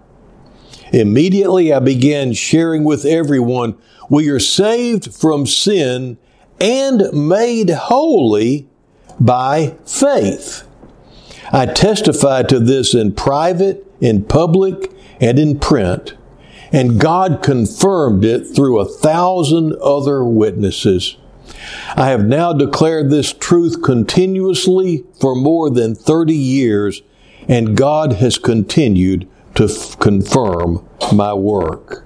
Immediately 0.92 1.72
I 1.72 1.78
began 1.78 2.34
sharing 2.34 2.84
with 2.84 3.06
everyone, 3.06 3.76
we 4.10 4.28
are 4.28 4.38
saved 4.38 5.14
from 5.14 5.46
sin 5.46 6.18
and 6.60 7.10
made 7.12 7.70
holy 7.70 8.68
by 9.18 9.74
faith. 9.86 10.68
I 11.50 11.66
testified 11.66 12.48
to 12.50 12.60
this 12.60 12.94
in 12.94 13.14
private, 13.14 13.86
in 14.00 14.24
public, 14.24 14.92
and 15.18 15.38
in 15.38 15.58
print, 15.58 16.14
and 16.72 17.00
God 17.00 17.42
confirmed 17.42 18.24
it 18.24 18.44
through 18.44 18.78
a 18.78 18.84
thousand 18.88 19.74
other 19.82 20.24
witnesses. 20.24 21.16
I 21.96 22.08
have 22.08 22.24
now 22.24 22.52
declared 22.52 23.10
this 23.10 23.32
truth 23.32 23.82
continuously 23.82 25.04
for 25.20 25.34
more 25.34 25.70
than 25.70 25.94
30 25.94 26.34
years, 26.34 27.02
and 27.48 27.76
God 27.76 28.14
has 28.14 28.36
continued 28.36 29.28
to 29.54 29.64
f- 29.64 29.98
confirm 29.98 30.86
my 31.12 31.32
work. 31.34 32.04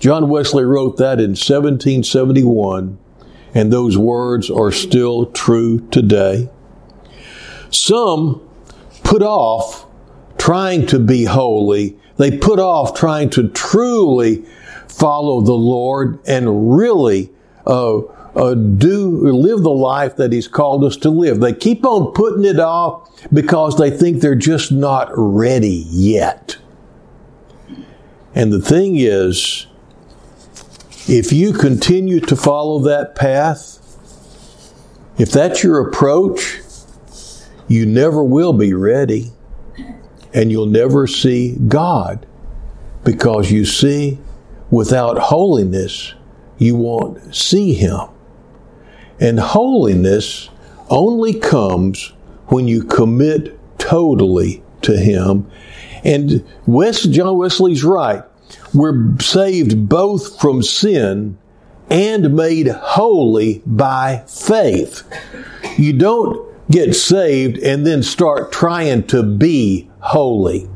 John 0.00 0.28
Wesley 0.28 0.64
wrote 0.64 0.96
that 0.98 1.18
in 1.18 1.30
1771, 1.30 2.98
and 3.54 3.72
those 3.72 3.96
words 3.96 4.50
are 4.50 4.72
still 4.72 5.26
true 5.26 5.80
today. 5.88 6.50
Some 7.70 8.46
put 9.02 9.22
off 9.22 9.86
trying 10.38 10.86
to 10.86 10.98
be 10.98 11.24
holy. 11.24 11.96
They 12.16 12.36
put 12.36 12.58
off 12.58 12.94
trying 12.94 13.30
to 13.30 13.48
truly 13.48 14.44
follow 14.88 15.40
the 15.40 15.54
Lord 15.54 16.18
and 16.26 16.76
really 16.76 17.30
uh, 17.66 18.00
uh, 18.00 18.54
do 18.54 19.32
live 19.32 19.62
the 19.62 19.70
life 19.70 20.16
that 20.16 20.32
He's 20.32 20.48
called 20.48 20.84
us 20.84 20.96
to 20.98 21.10
live. 21.10 21.40
They 21.40 21.52
keep 21.52 21.84
on 21.84 22.12
putting 22.12 22.44
it 22.44 22.60
off 22.60 23.10
because 23.32 23.78
they 23.78 23.90
think 23.90 24.20
they're 24.20 24.34
just 24.34 24.70
not 24.70 25.10
ready 25.14 25.86
yet. 25.88 26.56
And 28.34 28.52
the 28.52 28.60
thing 28.60 28.96
is, 28.96 29.66
if 31.06 31.32
you 31.32 31.52
continue 31.52 32.20
to 32.20 32.34
follow 32.34 32.80
that 32.80 33.14
path, 33.14 33.78
if 35.18 35.30
that's 35.30 35.62
your 35.62 35.86
approach, 35.88 36.60
you 37.68 37.86
never 37.86 38.24
will 38.24 38.52
be 38.52 38.74
ready 38.74 39.30
and 40.32 40.50
you'll 40.50 40.66
never 40.66 41.06
see 41.06 41.56
God 41.68 42.26
because 43.04 43.52
you 43.52 43.64
see, 43.64 44.18
without 44.70 45.18
holiness, 45.18 46.14
you 46.58 46.74
won't 46.74 47.34
see 47.34 47.74
Him. 47.74 48.00
And 49.20 49.38
holiness 49.38 50.48
only 50.90 51.38
comes 51.38 52.12
when 52.46 52.66
you 52.66 52.82
commit 52.82 53.56
totally 53.78 54.62
to 54.82 54.98
Him 54.98 55.48
and 56.04 56.44
West, 56.66 57.10
John 57.10 57.38
Wesley's 57.38 57.82
right. 57.82 58.22
We're 58.72 59.18
saved 59.18 59.88
both 59.88 60.40
from 60.40 60.62
sin 60.62 61.38
and 61.90 62.34
made 62.34 62.68
holy 62.68 63.62
by 63.66 64.24
faith. 64.26 65.02
You 65.78 65.92
don't 65.92 66.54
get 66.70 66.94
saved 66.94 67.58
and 67.58 67.86
then 67.86 68.02
start 68.02 68.52
trying 68.52 69.06
to 69.08 69.22
be 69.22 69.90
holy. 70.00 70.68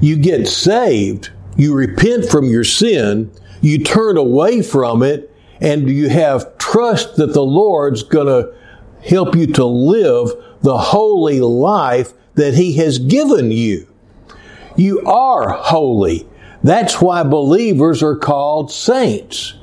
You 0.00 0.16
get 0.16 0.48
saved, 0.48 1.30
you 1.56 1.74
repent 1.74 2.26
from 2.26 2.46
your 2.46 2.64
sin, 2.64 3.30
you 3.60 3.82
turn 3.82 4.16
away 4.16 4.62
from 4.62 5.02
it, 5.02 5.30
and 5.60 5.88
you 5.88 6.08
have 6.08 6.58
trust 6.58 7.16
that 7.16 7.34
the 7.34 7.44
Lord's 7.44 8.02
going 8.02 8.26
to 8.26 8.52
help 9.06 9.36
you 9.36 9.46
to 9.54 9.64
live 9.64 10.32
the 10.62 10.76
holy 10.76 11.40
life 11.40 12.12
that 12.34 12.54
He 12.54 12.74
has 12.74 12.98
given 12.98 13.52
you. 13.52 13.86
You 14.76 15.00
are 15.02 15.50
holy. 15.50 16.26
That's 16.62 17.00
why 17.00 17.22
believers 17.24 18.02
are 18.02 18.16
called 18.16 18.70
saints. 18.70 19.54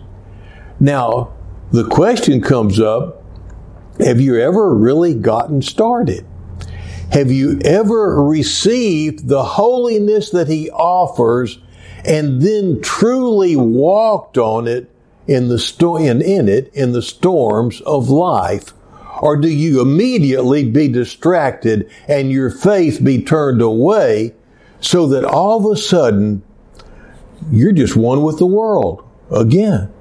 Now, 0.80 1.34
the 1.72 1.88
question 1.88 2.42
comes 2.42 2.80
up 2.80 3.24
have 4.00 4.22
you 4.22 4.40
ever 4.40 4.74
really 4.74 5.14
gotten 5.14 5.62
started? 5.62 6.26
Have 7.12 7.32
you 7.32 7.60
ever 7.66 8.24
received 8.24 9.28
the 9.28 9.44
holiness 9.44 10.30
that 10.30 10.48
He 10.48 10.70
offers 10.70 11.60
and 12.06 12.42
then 12.42 12.82
truly 12.82 13.58
walked 13.58 14.38
on 14.38 14.68
it 14.68 14.90
in 15.28 15.50
the 15.50 15.60
sto- 15.60 15.98
in, 15.98 16.22
in 16.22 16.48
it 16.48 16.74
in 16.74 16.94
the 16.94 17.02
storms 17.02 17.82
of 17.82 18.10
life? 18.10 18.74
Or 19.22 19.36
do 19.36 19.50
you 19.50 19.82
immediately 19.82 20.64
be 20.64 20.88
distracted 20.88 21.90
and 22.08 22.32
your 22.32 22.50
faith 22.50 23.04
be 23.04 23.22
turned 23.22 23.62
away 23.62 24.34
so 24.82 25.08
that 25.08 25.26
all 25.26 25.66
of 25.66 25.72
a 25.72 25.78
sudden 25.80 26.42
you're 27.52 27.72
just 27.72 27.96
one 27.96 28.22
with 28.22 28.38
the 28.38 28.46
world 28.46 29.08
again. 29.32 29.92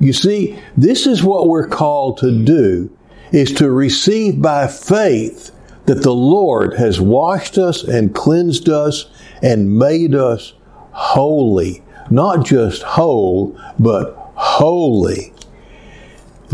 You 0.00 0.12
see, 0.12 0.58
this 0.76 1.06
is 1.06 1.22
what 1.22 1.48
we're 1.48 1.68
called 1.68 2.18
to 2.18 2.44
do 2.44 2.90
is 3.32 3.52
to 3.54 3.70
receive 3.70 4.42
by 4.42 4.66
faith 4.66 5.50
that 5.86 6.02
the 6.02 6.14
Lord 6.14 6.74
has 6.74 7.00
washed 7.00 7.58
us 7.58 7.82
and 7.82 8.14
cleansed 8.14 8.68
us 8.68 9.06
and 9.42 9.78
made 9.78 10.14
us 10.14 10.54
holy. 10.92 11.82
Not 12.10 12.44
just 12.44 12.82
whole, 12.82 13.58
but 13.78 14.14
holy. 14.34 15.32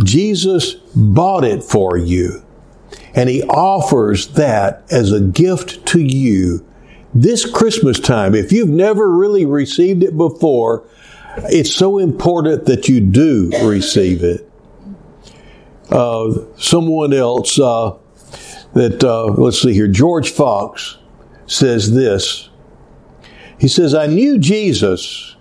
Jesus 0.04 0.74
bought 0.94 1.44
it 1.44 1.64
for 1.64 1.96
you, 1.96 2.44
and 3.14 3.28
He 3.28 3.42
offers 3.42 4.28
that 4.34 4.84
as 4.90 5.10
a 5.10 5.20
gift 5.20 5.84
to 5.86 6.00
you 6.00 6.64
this 7.14 7.50
Christmas 7.50 7.98
time, 7.98 8.34
if 8.34 8.52
you've 8.52 8.68
never 8.68 9.10
really 9.10 9.46
received 9.46 10.02
it 10.02 10.16
before, 10.16 10.84
it's 11.44 11.72
so 11.72 11.98
important 11.98 12.66
that 12.66 12.88
you 12.88 13.00
do 13.00 13.50
receive 13.62 14.22
it. 14.22 14.50
Uh, 15.90 16.34
someone 16.58 17.12
else 17.12 17.58
uh, 17.58 17.96
that, 18.74 19.02
uh, 19.02 19.26
let's 19.26 19.62
see 19.62 19.72
here, 19.72 19.88
George 19.88 20.30
Fox 20.30 20.98
says 21.46 21.94
this. 21.94 22.50
He 23.58 23.68
says, 23.68 23.94
I 23.94 24.06
knew 24.06 24.38
Jesus 24.38 25.36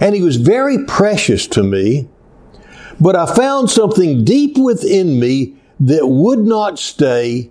and 0.00 0.14
he 0.14 0.22
was 0.22 0.36
very 0.36 0.84
precious 0.84 1.46
to 1.48 1.62
me, 1.62 2.08
but 3.00 3.16
I 3.16 3.26
found 3.34 3.70
something 3.70 4.24
deep 4.24 4.56
within 4.56 5.18
me 5.18 5.56
that 5.80 6.06
would 6.06 6.40
not 6.40 6.78
stay 6.78 7.50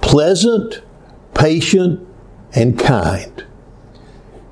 pleasant, 0.00 0.82
patient, 1.34 2.06
and 2.54 2.78
kind. 2.78 3.44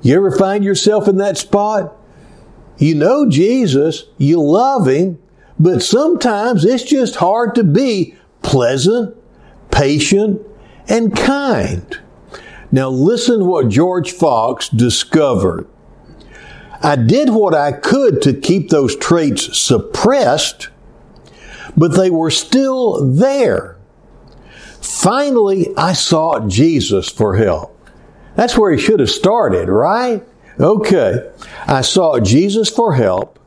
You 0.01 0.15
ever 0.15 0.31
find 0.31 0.63
yourself 0.63 1.07
in 1.07 1.17
that 1.17 1.37
spot? 1.37 1.95
You 2.77 2.95
know 2.95 3.29
Jesus, 3.29 4.05
you 4.17 4.41
love 4.41 4.87
Him, 4.87 5.19
but 5.59 5.83
sometimes 5.83 6.63
it's 6.63 6.83
just 6.83 7.17
hard 7.17 7.55
to 7.55 7.63
be 7.63 8.15
pleasant, 8.41 9.15
patient, 9.71 10.41
and 10.87 11.15
kind. 11.15 11.99
Now 12.71 12.89
listen 12.89 13.45
what 13.47 13.69
George 13.69 14.11
Fox 14.11 14.69
discovered. 14.69 15.67
I 16.81 16.95
did 16.95 17.29
what 17.29 17.53
I 17.53 17.73
could 17.73 18.21
to 18.21 18.33
keep 18.33 18.69
those 18.69 18.95
traits 18.95 19.57
suppressed, 19.57 20.69
but 21.75 21.89
they 21.89 22.09
were 22.09 22.31
still 22.31 23.05
there. 23.05 23.75
Finally, 24.79 25.67
I 25.75 25.91
sought 25.93 26.47
Jesus 26.47 27.09
for 27.09 27.35
help. 27.35 27.78
That's 28.39 28.57
where 28.57 28.71
he 28.71 28.77
should 28.77 29.01
have 29.01 29.09
started, 29.09 29.67
right? 29.67 30.23
Okay. 30.57 31.29
I 31.67 31.81
sought 31.81 32.21
Jesus 32.21 32.69
for 32.69 32.93
help. 32.93 33.37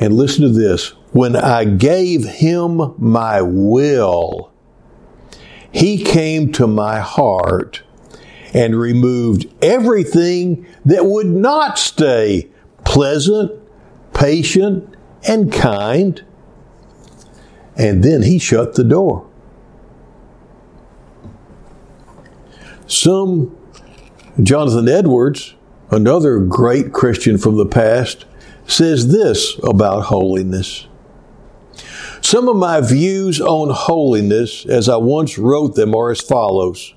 And 0.00 0.14
listen 0.14 0.42
to 0.42 0.48
this. 0.48 0.88
When 1.12 1.36
I 1.36 1.64
gave 1.64 2.24
him 2.24 2.96
my 2.98 3.40
will, 3.40 4.52
he 5.70 6.02
came 6.02 6.50
to 6.54 6.66
my 6.66 6.98
heart 6.98 7.84
and 8.52 8.76
removed 8.76 9.46
everything 9.62 10.66
that 10.84 11.06
would 11.06 11.28
not 11.28 11.78
stay 11.78 12.50
pleasant, 12.84 13.52
patient, 14.12 14.96
and 15.28 15.52
kind. 15.52 16.24
And 17.76 18.02
then 18.02 18.22
he 18.22 18.40
shut 18.40 18.74
the 18.74 18.82
door. 18.82 19.30
Some, 22.92 23.56
Jonathan 24.42 24.86
Edwards, 24.86 25.54
another 25.90 26.38
great 26.38 26.92
Christian 26.92 27.38
from 27.38 27.56
the 27.56 27.64
past, 27.64 28.26
says 28.66 29.10
this 29.10 29.58
about 29.64 30.02
holiness. 30.02 30.86
Some 32.20 32.50
of 32.50 32.56
my 32.56 32.82
views 32.82 33.40
on 33.40 33.70
holiness, 33.70 34.66
as 34.66 34.90
I 34.90 34.96
once 34.96 35.38
wrote 35.38 35.74
them, 35.74 35.94
are 35.94 36.10
as 36.10 36.20
follows. 36.20 36.92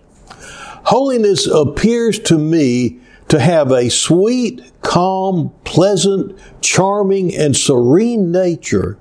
Holiness 0.84 1.47
appears 1.47 2.19
to 2.19 2.38
me 2.38 2.99
to 3.29 3.39
have 3.39 3.71
a 3.71 3.89
sweet, 3.89 4.73
calm, 4.81 5.53
pleasant, 5.63 6.38
charming, 6.60 7.34
and 7.34 7.55
serene 7.55 8.34
nature, 8.34 8.97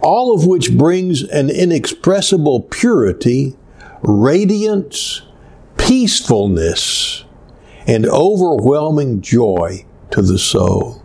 all 0.00 0.34
of 0.34 0.46
which 0.46 0.74
brings 0.74 1.22
an 1.22 1.50
inexpressible 1.50 2.60
purity, 2.60 3.58
radiance, 4.00 5.20
peacefulness, 5.82 7.24
and 7.88 8.06
overwhelming 8.06 9.20
joy 9.20 9.84
to 10.12 10.22
the 10.22 10.38
soul. 10.38 11.02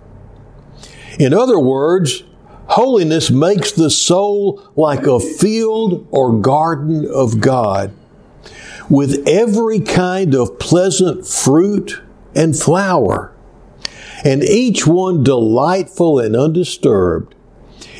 In 1.19 1.33
other 1.33 1.59
words, 1.59 2.23
holiness 2.67 3.31
makes 3.31 3.71
the 3.71 3.89
soul 3.89 4.61
like 4.75 5.07
a 5.07 5.19
field 5.19 6.07
or 6.11 6.39
garden 6.39 7.09
of 7.11 7.41
God 7.41 7.91
with 8.87 9.27
every 9.27 9.79
kind 9.79 10.35
of 10.35 10.59
pleasant 10.59 11.25
fruit 11.25 11.99
and 12.35 12.55
flower, 12.55 13.33
and 14.23 14.43
each 14.43 14.85
one 14.85 15.23
delightful 15.23 16.19
and 16.19 16.35
undisturbed, 16.35 17.33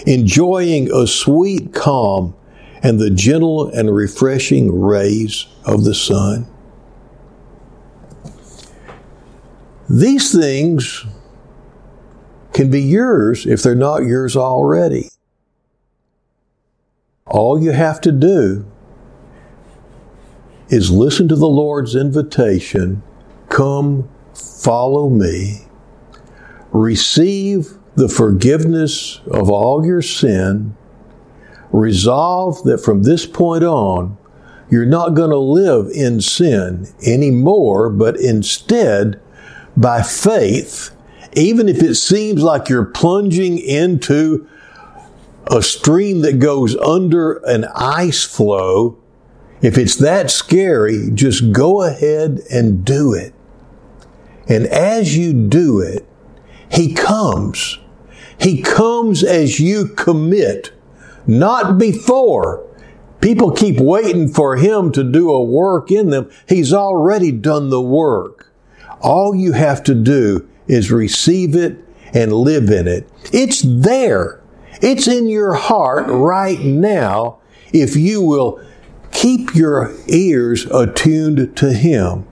enjoying 0.06 0.92
a 0.94 1.08
sweet 1.08 1.74
calm 1.74 2.36
and 2.84 3.00
the 3.00 3.10
gentle 3.10 3.68
and 3.68 3.96
refreshing 3.96 4.80
rays 4.80 5.48
of 5.66 5.84
the 5.84 5.96
sun. 5.96 6.48
These 9.90 10.34
things 10.34 11.06
can 12.54 12.70
be 12.70 12.82
yours 12.82 13.46
if 13.46 13.64
they're 13.64 13.76
not 13.76 14.04
yours 14.04 14.36
already. 14.36 15.10
All 17.26 17.62
you 17.62 17.72
have 17.72 18.02
to 18.02 18.12
do 18.12 18.66
is 20.70 20.92
listen 20.92 21.28
to 21.30 21.36
the 21.36 21.48
Lord's 21.48 21.96
invitation 21.96 23.02
come, 23.50 24.10
follow 24.34 25.10
me, 25.10 25.68
receive 26.72 27.78
the 27.96 28.10
forgiveness 28.10 29.22
of 29.32 29.50
all 29.50 29.86
your 29.86 30.02
sin, 30.02 30.76
resolve 31.72 32.64
that 32.64 32.84
from 32.84 33.04
this 33.04 33.26
point 33.26 33.64
on, 33.64 34.18
you're 34.70 34.86
not 34.86 35.16
going 35.16 35.30
to 35.30 35.38
live 35.38 35.88
in 35.94 36.20
sin 36.20 36.88
anymore, 37.06 37.90
but 37.90 38.20
instead, 38.20 39.20
by 39.78 40.02
faith, 40.02 40.90
even 41.34 41.70
if 41.70 41.84
it 41.84 41.96
seems 41.96 42.42
like 42.42 42.68
you're 42.68 42.84
plunging 42.84 43.60
into 43.60 44.48
a 45.46 45.62
stream 45.62 46.22
that 46.22 46.40
goes 46.40 46.76
under 46.78 47.34
an 47.46 47.66
ice 47.76 48.24
flow, 48.26 48.98
if 49.62 49.78
it's 49.78 49.96
that 49.96 50.30
scary, 50.30 51.10
just 51.14 51.52
go 51.52 51.84
ahead 51.84 52.42
and 52.52 52.84
do 52.84 53.14
it. 53.14 53.34
And 54.50 54.66
as 54.66 55.16
you 55.16 55.34
do 55.34 55.80
it, 55.80 56.06
He 56.72 56.94
comes. 56.94 57.80
He 58.40 58.62
comes 58.62 59.24
as 59.24 59.60
you 59.60 59.88
commit, 59.88 60.72
not 61.26 61.78
before. 61.78 62.64
People 63.20 63.52
keep 63.52 63.80
waiting 63.80 64.30
for 64.30 64.58
Him 64.58 64.92
to 64.92 65.04
do 65.04 65.32
a 65.32 65.44
work 65.44 65.92
in 65.92 66.10
them. 66.10 66.30
He's 66.48 66.74
already 66.74 67.32
done 67.32 67.70
the 67.70 67.82
work. 67.82 68.47
All 69.02 69.36
you 69.36 69.54
have 69.54 69.84
to 69.84 69.96
do 69.96 70.48
is 70.68 70.92
receive 70.92 71.56
it 71.56 71.78
and 72.14 72.34
live 72.34 72.70
in 72.70 72.88
it. 72.88 73.10
It's 73.32 73.62
there. 73.62 74.42
It's 74.82 75.08
in 75.08 75.28
your 75.28 75.54
heart 75.54 76.06
right 76.08 76.60
now 76.60 77.40
if 77.74 77.96
you 77.96 78.22
will 78.22 78.62
keep 79.12 79.56
your 79.56 79.94
ears 80.08 80.66
attuned 80.66 81.56
to 81.58 81.74
Him. 81.74 82.28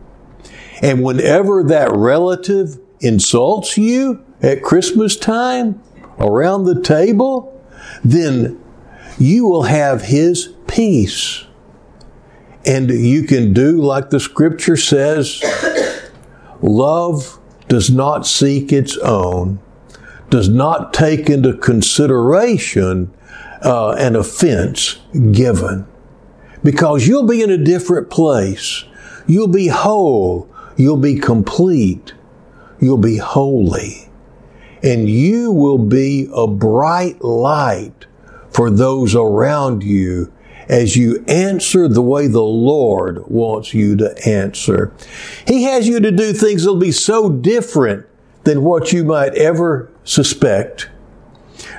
And 0.82 1.04
whenever 1.04 1.64
that 1.64 1.92
relative 1.92 2.80
insults 3.00 3.78
you 3.78 4.24
at 4.42 4.62
Christmas 4.62 5.16
time 5.16 5.82
around 6.20 6.66
the 6.66 6.82
table, 6.82 7.52
then 8.04 8.62
you 9.18 9.48
will 9.48 9.64
have 9.64 10.04
His 10.04 10.54
peace. 10.68 11.46
And 12.66 12.90
you 12.90 13.24
can 13.24 13.54
do 13.54 13.82
like 13.82 14.10
the 14.10 14.20
scripture 14.20 14.78
says, 14.78 15.42
love 16.66 17.40
does 17.68 17.90
not 17.90 18.26
seek 18.26 18.72
its 18.72 18.98
own, 18.98 19.60
does 20.30 20.50
not 20.50 20.94
take 20.94 21.30
into 21.30 21.54
consideration 21.54 23.14
uh, 23.62 23.92
an 23.98 24.16
offense 24.16 25.00
given 25.32 25.88
because 26.64 27.08
you'll 27.08 27.28
be 27.28 27.42
in 27.42 27.52
a 27.52 27.58
different 27.58 28.10
place. 28.10 28.84
You'll 29.28 29.48
be 29.48 29.68
whole. 29.68 30.50
You'll 30.78 30.98
be 30.98 31.16
complete. 31.16 32.14
You'll 32.82 32.98
be 32.98 33.18
holy. 33.18 34.10
And 34.84 35.10
you 35.10 35.52
will 35.52 35.78
be 35.78 36.28
a 36.34 36.48
bright 36.48 37.24
light 37.24 38.06
for 38.50 38.70
those 38.70 39.16
around 39.16 39.84
you 39.84 40.32
as 40.68 40.96
you 40.96 41.24
answer 41.28 41.88
the 41.88 42.02
way 42.02 42.28
the 42.28 42.42
Lord 42.42 43.28
wants 43.28 43.74
you 43.74 43.96
to 43.98 44.28
answer. 44.28 44.94
He 45.48 45.64
has 45.64 45.88
you 45.88 46.00
to 46.00 46.12
do 46.12 46.34
things 46.34 46.64
that'll 46.64 46.80
be 46.80 46.92
so 46.92 47.30
different 47.30 48.06
than 48.44 48.64
what 48.64 48.94
you 48.94 49.04
might 49.04 49.36
ever 49.36 49.92
suspect. 50.04 50.90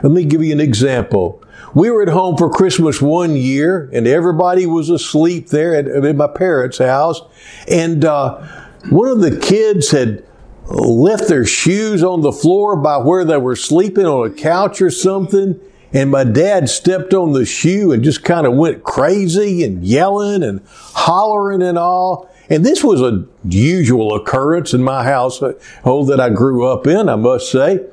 Let 0.02 0.12
me 0.12 0.24
give 0.24 0.42
you 0.42 0.52
an 0.52 0.60
example. 0.60 1.42
We 1.74 1.90
were 1.90 2.02
at 2.02 2.08
home 2.08 2.36
for 2.36 2.48
Christmas 2.48 3.02
one 3.02 3.36
year, 3.36 3.90
and 3.92 4.06
everybody 4.06 4.66
was 4.66 4.88
asleep 4.88 5.48
there 5.48 5.74
at, 5.74 5.86
at 5.86 6.16
my 6.16 6.26
parents' 6.26 6.78
house. 6.78 7.20
And 7.68 8.04
uh, 8.04 8.40
one 8.88 9.08
of 9.08 9.20
the 9.20 9.38
kids 9.38 9.90
had 9.90 10.24
left 10.68 11.28
their 11.28 11.44
shoes 11.44 12.02
on 12.02 12.22
the 12.22 12.32
floor 12.32 12.76
by 12.76 12.98
where 12.98 13.24
they 13.24 13.36
were 13.36 13.56
sleeping 13.56 14.06
on 14.06 14.26
a 14.26 14.32
couch 14.32 14.80
or 14.80 14.90
something. 14.90 15.60
And 15.92 16.10
my 16.10 16.24
dad 16.24 16.68
stepped 16.68 17.14
on 17.14 17.32
the 17.32 17.46
shoe 17.46 17.92
and 17.92 18.02
just 18.02 18.24
kind 18.24 18.46
of 18.46 18.54
went 18.54 18.82
crazy 18.82 19.64
and 19.64 19.84
yelling 19.84 20.42
and 20.42 20.60
hollering 20.66 21.62
and 21.62 21.78
all. 21.78 22.30
And 22.48 22.64
this 22.64 22.84
was 22.84 23.00
a 23.00 23.26
usual 23.44 24.14
occurrence 24.14 24.72
in 24.72 24.82
my 24.82 25.04
household 25.04 26.08
that 26.08 26.20
I 26.20 26.30
grew 26.30 26.66
up 26.66 26.86
in, 26.86 27.08
I 27.08 27.16
must 27.16 27.50
say. 27.50 27.84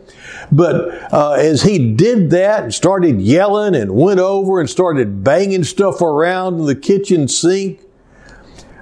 But 0.51 1.13
uh, 1.13 1.33
as 1.33 1.63
he 1.63 1.93
did 1.93 2.29
that 2.31 2.63
and 2.63 2.73
started 2.73 3.19
yelling 3.21 3.75
and 3.75 3.95
went 3.95 4.19
over 4.19 4.59
and 4.59 4.69
started 4.69 5.23
banging 5.23 5.63
stuff 5.63 6.01
around 6.01 6.59
in 6.59 6.65
the 6.65 6.75
kitchen 6.75 7.27
sink, 7.27 7.79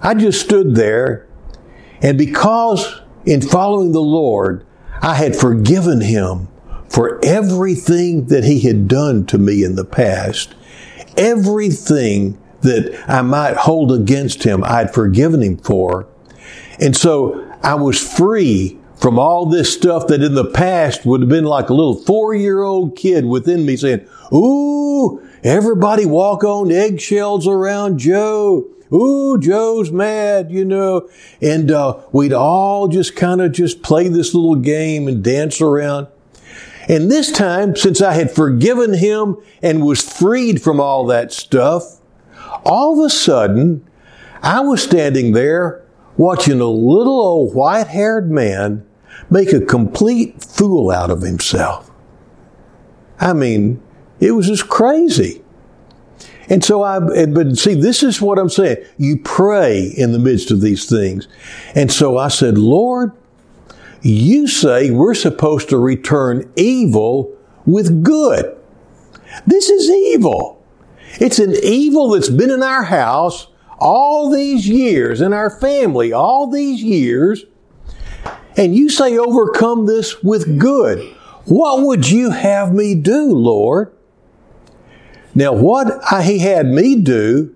I 0.01 0.13
just 0.13 0.41
stood 0.41 0.75
there. 0.75 1.27
And 2.01 2.17
because 2.17 3.01
in 3.25 3.41
following 3.41 3.91
the 3.91 4.01
Lord, 4.01 4.65
I 5.01 5.15
had 5.15 5.35
forgiven 5.35 6.01
him 6.01 6.47
for 6.91 7.19
everything 7.23 8.25
that 8.25 8.43
he 8.43 8.59
had 8.59 8.87
done 8.89 9.25
to 9.27 9.37
me 9.37 9.63
in 9.63 9.75
the 9.75 9.85
past, 9.85 10.53
everything 11.15 12.37
that 12.61 13.03
I 13.07 13.21
might 13.21 13.55
hold 13.55 13.93
against 13.93 14.43
him, 14.43 14.61
I'd 14.65 14.93
forgiven 14.93 15.41
him 15.41 15.57
for. 15.57 16.05
And 16.81 16.95
so 16.95 17.49
I 17.63 17.75
was 17.75 17.97
free 17.97 18.77
from 18.97 19.17
all 19.17 19.45
this 19.45 19.73
stuff 19.73 20.07
that 20.07 20.21
in 20.21 20.35
the 20.35 20.51
past 20.51 21.05
would 21.05 21.21
have 21.21 21.29
been 21.29 21.45
like 21.45 21.69
a 21.69 21.73
little 21.73 21.95
four 21.95 22.35
year 22.35 22.61
old 22.61 22.97
kid 22.97 23.25
within 23.25 23.65
me 23.65 23.77
saying, 23.77 24.05
Ooh, 24.33 25.25
everybody 25.43 26.05
walk 26.05 26.43
on 26.43 26.73
eggshells 26.73 27.47
around 27.47 27.99
Joe. 27.99 28.67
ooh, 28.93 29.39
Joe's 29.39 29.91
mad, 29.91 30.51
you 30.51 30.65
know, 30.65 31.09
and 31.41 31.71
uh, 31.71 31.99
we'd 32.11 32.33
all 32.33 32.89
just 32.89 33.15
kind 33.15 33.39
of 33.41 33.53
just 33.53 33.81
play 33.81 34.09
this 34.09 34.35
little 34.35 34.55
game 34.55 35.07
and 35.07 35.23
dance 35.23 35.61
around. 35.61 36.07
And 36.91 37.09
this 37.09 37.31
time, 37.31 37.77
since 37.77 38.01
I 38.01 38.11
had 38.11 38.29
forgiven 38.29 38.93
him 38.93 39.37
and 39.61 39.85
was 39.85 40.01
freed 40.01 40.61
from 40.61 40.81
all 40.81 41.05
that 41.05 41.31
stuff, 41.31 42.01
all 42.65 42.99
of 42.99 43.05
a 43.05 43.09
sudden, 43.09 43.87
I 44.43 44.59
was 44.59 44.83
standing 44.83 45.31
there 45.31 45.85
watching 46.17 46.59
a 46.59 46.65
little 46.65 47.21
old 47.21 47.55
white 47.55 47.87
haired 47.87 48.29
man 48.29 48.85
make 49.29 49.53
a 49.53 49.61
complete 49.61 50.43
fool 50.43 50.91
out 50.91 51.09
of 51.09 51.21
himself. 51.21 51.89
I 53.21 53.31
mean, 53.31 53.81
it 54.19 54.31
was 54.31 54.47
just 54.47 54.67
crazy. 54.67 55.41
And 56.49 56.61
so 56.61 56.83
I, 56.83 56.99
but 56.99 57.57
see, 57.57 57.73
this 57.75 58.03
is 58.03 58.21
what 58.21 58.37
I'm 58.37 58.49
saying. 58.49 58.83
You 58.97 59.17
pray 59.17 59.93
in 59.95 60.11
the 60.11 60.19
midst 60.19 60.51
of 60.51 60.59
these 60.59 60.89
things. 60.89 61.29
And 61.73 61.89
so 61.89 62.17
I 62.17 62.27
said, 62.27 62.57
Lord, 62.57 63.13
you 64.01 64.47
say 64.47 64.89
we're 64.89 65.13
supposed 65.13 65.69
to 65.69 65.77
return 65.77 66.51
evil 66.55 67.35
with 67.65 68.03
good. 68.03 68.57
This 69.45 69.69
is 69.69 69.89
evil. 69.89 70.63
It's 71.19 71.39
an 71.39 71.53
evil 71.63 72.09
that's 72.09 72.29
been 72.29 72.51
in 72.51 72.63
our 72.63 72.83
house 72.83 73.47
all 73.79 74.29
these 74.29 74.67
years, 74.67 75.21
in 75.21 75.33
our 75.33 75.49
family 75.49 76.13
all 76.13 76.49
these 76.49 76.81
years. 76.81 77.45
And 78.57 78.75
you 78.75 78.89
say 78.89 79.17
overcome 79.17 79.85
this 79.85 80.21
with 80.23 80.59
good. 80.59 81.15
What 81.45 81.85
would 81.85 82.09
you 82.09 82.31
have 82.31 82.73
me 82.73 82.95
do, 82.95 83.33
Lord? 83.33 83.91
Now, 85.33 85.53
what 85.53 86.03
he 86.23 86.39
had 86.39 86.67
me 86.67 86.95
do, 86.95 87.55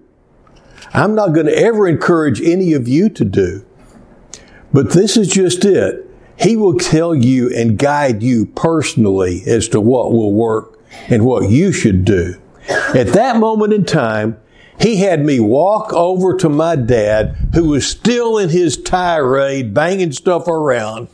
I'm 0.94 1.14
not 1.14 1.34
going 1.34 1.48
to 1.48 1.58
ever 1.58 1.88
encourage 1.88 2.42
any 2.42 2.74
of 2.74 2.88
you 2.88 3.10
to 3.10 3.26
do. 3.26 3.66
But 4.72 4.94
this 4.94 5.18
is 5.18 5.28
just 5.28 5.66
it. 5.66 6.05
He 6.38 6.58
will 6.58 6.78
tell 6.78 7.16
you 7.16 7.50
and 7.56 7.78
guide 7.78 8.22
you 8.22 8.46
personally 8.48 9.44
as 9.48 9.68
to 9.70 9.80
what 9.80 10.12
will 10.12 10.34
work 10.34 10.80
and 11.08 11.26
what 11.26 11.50
you 11.50 11.72
should 11.72 12.06
do. 12.06 12.36
At 12.94 13.08
that 13.14 13.38
moment 13.38 13.74
in 13.74 13.86
time, 13.86 14.38
he 14.80 14.98
had 14.98 15.24
me 15.24 15.40
walk 15.40 15.94
over 15.94 16.36
to 16.38 16.50
my 16.50 16.76
dad, 16.76 17.36
who 17.54 17.70
was 17.70 17.88
still 17.88 18.38
in 18.38 18.50
his 18.50 18.76
tirade, 18.76 19.74
banging 19.74 20.12
stuff 20.12 20.48
around. 20.48 21.08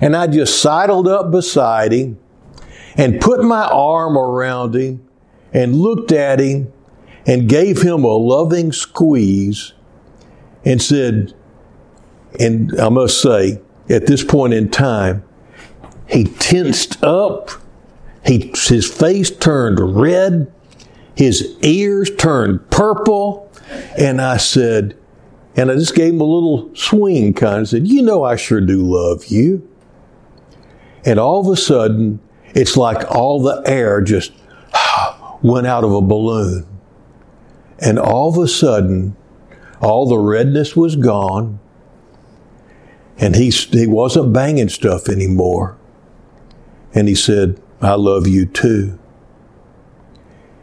And 0.00 0.16
I 0.16 0.26
just 0.26 0.62
sidled 0.62 1.06
up 1.06 1.30
beside 1.30 1.92
him 1.92 2.18
and 2.96 3.20
put 3.20 3.44
my 3.44 3.66
arm 3.66 4.16
around 4.16 4.74
him 4.74 5.06
and 5.52 5.74
looked 5.74 6.12
at 6.12 6.40
him 6.40 6.72
and 7.26 7.48
gave 7.48 7.82
him 7.82 8.04
a 8.04 8.16
loving 8.16 8.72
squeeze 8.72 9.74
and 10.64 10.80
said, 10.80 11.34
and 12.40 12.78
I 12.80 12.88
must 12.88 13.20
say, 13.20 13.60
at 13.88 14.06
this 14.06 14.24
point 14.24 14.54
in 14.54 14.70
time, 14.70 15.24
he 16.08 16.24
tensed 16.24 17.02
up. 17.02 17.50
He, 18.24 18.52
his 18.54 18.90
face 18.90 19.30
turned 19.30 19.78
red. 20.00 20.52
His 21.14 21.56
ears 21.62 22.10
turned 22.16 22.70
purple. 22.70 23.50
And 23.96 24.20
I 24.20 24.36
said, 24.36 24.96
and 25.56 25.70
I 25.70 25.74
just 25.74 25.94
gave 25.94 26.12
him 26.12 26.20
a 26.20 26.24
little 26.24 26.74
swing 26.74 27.32
kind 27.32 27.62
of 27.62 27.68
said, 27.68 27.88
You 27.88 28.02
know, 28.02 28.24
I 28.24 28.36
sure 28.36 28.60
do 28.60 28.82
love 28.82 29.26
you. 29.26 29.66
And 31.04 31.18
all 31.18 31.40
of 31.40 31.46
a 31.46 31.56
sudden, 31.56 32.20
it's 32.54 32.76
like 32.76 33.10
all 33.10 33.40
the 33.40 33.62
air 33.64 34.02
just 34.02 34.32
went 35.42 35.66
out 35.66 35.82
of 35.82 35.92
a 35.92 36.02
balloon. 36.02 36.66
And 37.78 37.98
all 37.98 38.28
of 38.28 38.38
a 38.38 38.48
sudden, 38.48 39.16
all 39.80 40.06
the 40.06 40.18
redness 40.18 40.76
was 40.76 40.96
gone. 40.96 41.58
And 43.18 43.34
he, 43.34 43.50
he 43.50 43.86
wasn't 43.86 44.32
banging 44.32 44.68
stuff 44.68 45.08
anymore. 45.08 45.76
And 46.94 47.08
he 47.08 47.14
said, 47.14 47.60
I 47.80 47.94
love 47.94 48.26
you 48.26 48.46
too. 48.46 48.98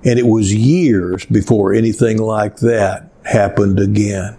And 0.05 0.19
it 0.19 0.27
was 0.27 0.53
years 0.53 1.25
before 1.25 1.73
anything 1.73 2.17
like 2.17 2.57
that 2.57 3.09
happened 3.23 3.79
again. 3.79 4.37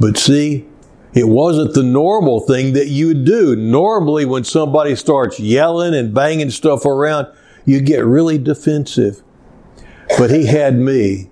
But 0.00 0.16
see, 0.16 0.66
it 1.14 1.28
wasn't 1.28 1.74
the 1.74 1.82
normal 1.82 2.40
thing 2.40 2.72
that 2.74 2.88
you 2.88 3.08
would 3.08 3.24
do. 3.24 3.56
Normally, 3.56 4.24
when 4.24 4.44
somebody 4.44 4.94
starts 4.94 5.40
yelling 5.40 5.94
and 5.94 6.14
banging 6.14 6.50
stuff 6.50 6.84
around, 6.84 7.26
you 7.64 7.80
get 7.80 8.04
really 8.04 8.38
defensive. 8.38 9.22
But 10.16 10.30
he 10.30 10.46
had 10.46 10.76
me 10.76 11.30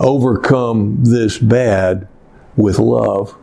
overcome 0.00 1.04
this 1.04 1.38
bad 1.38 2.08
with 2.56 2.78
love. 2.78 3.36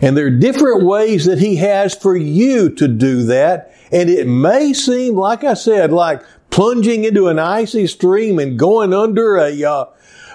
And 0.00 0.16
there 0.16 0.26
are 0.26 0.30
different 0.30 0.84
ways 0.84 1.24
that 1.24 1.38
he 1.38 1.56
has 1.56 1.94
for 1.94 2.16
you 2.16 2.70
to 2.70 2.88
do 2.88 3.22
that. 3.24 3.72
And 3.90 4.10
it 4.10 4.26
may 4.26 4.72
seem, 4.72 5.16
like 5.16 5.44
I 5.44 5.54
said, 5.54 5.92
like 5.92 6.22
plunging 6.50 7.04
into 7.04 7.28
an 7.28 7.38
icy 7.38 7.86
stream 7.86 8.38
and 8.38 8.58
going 8.58 8.92
under 8.92 9.36
a, 9.36 9.64
uh, 9.64 9.84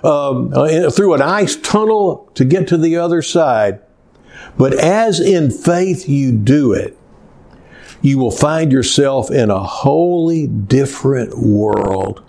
um, 0.03 0.51
uh, 0.53 0.89
through 0.89 1.13
an 1.13 1.21
ice 1.21 1.55
tunnel 1.57 2.29
to 2.35 2.45
get 2.45 2.67
to 2.69 2.77
the 2.77 2.97
other 2.97 3.21
side. 3.21 3.81
But 4.57 4.73
as 4.73 5.19
in 5.19 5.51
faith 5.51 6.09
you 6.09 6.31
do 6.31 6.73
it, 6.73 6.97
you 8.01 8.17
will 8.17 8.31
find 8.31 8.71
yourself 8.71 9.29
in 9.29 9.51
a 9.51 9.63
wholly 9.63 10.47
different 10.47 11.37
world. 11.37 12.23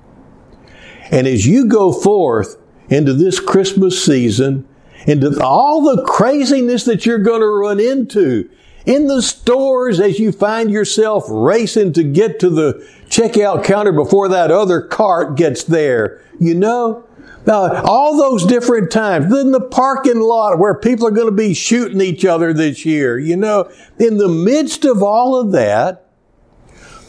And 1.10 1.26
as 1.26 1.46
you 1.46 1.66
go 1.66 1.92
forth 1.92 2.56
into 2.88 3.14
this 3.14 3.40
Christmas 3.40 4.02
season, 4.04 4.68
into 5.06 5.40
all 5.42 5.82
the 5.82 6.02
craziness 6.04 6.84
that 6.84 7.06
you're 7.06 7.18
going 7.18 7.40
to 7.40 7.46
run 7.46 7.80
into 7.80 8.48
in 8.86 9.06
the 9.06 9.22
stores 9.22 10.00
as 10.00 10.18
you 10.18 10.32
find 10.32 10.70
yourself 10.70 11.24
racing 11.28 11.92
to 11.92 12.02
get 12.02 12.40
to 12.40 12.50
the 12.50 12.74
checkout 13.08 13.64
counter 13.64 13.92
before 13.92 14.28
that 14.28 14.50
other 14.50 14.80
cart 14.80 15.36
gets 15.36 15.64
there, 15.64 16.20
you 16.40 16.54
know, 16.54 17.04
now, 17.44 17.82
all 17.82 18.16
those 18.16 18.46
different 18.46 18.92
times, 18.92 19.32
then 19.32 19.50
the 19.50 19.60
parking 19.60 20.20
lot 20.20 20.58
where 20.58 20.74
people 20.74 21.08
are 21.08 21.12
going 21.12 21.26
to 21.26 21.32
be 21.32 21.54
shooting 21.54 22.00
each 22.00 22.24
other 22.24 22.52
this 22.52 22.86
year, 22.86 23.18
you 23.18 23.36
know, 23.36 23.70
in 23.98 24.18
the 24.18 24.28
midst 24.28 24.84
of 24.84 25.02
all 25.02 25.34
of 25.34 25.50
that, 25.52 26.06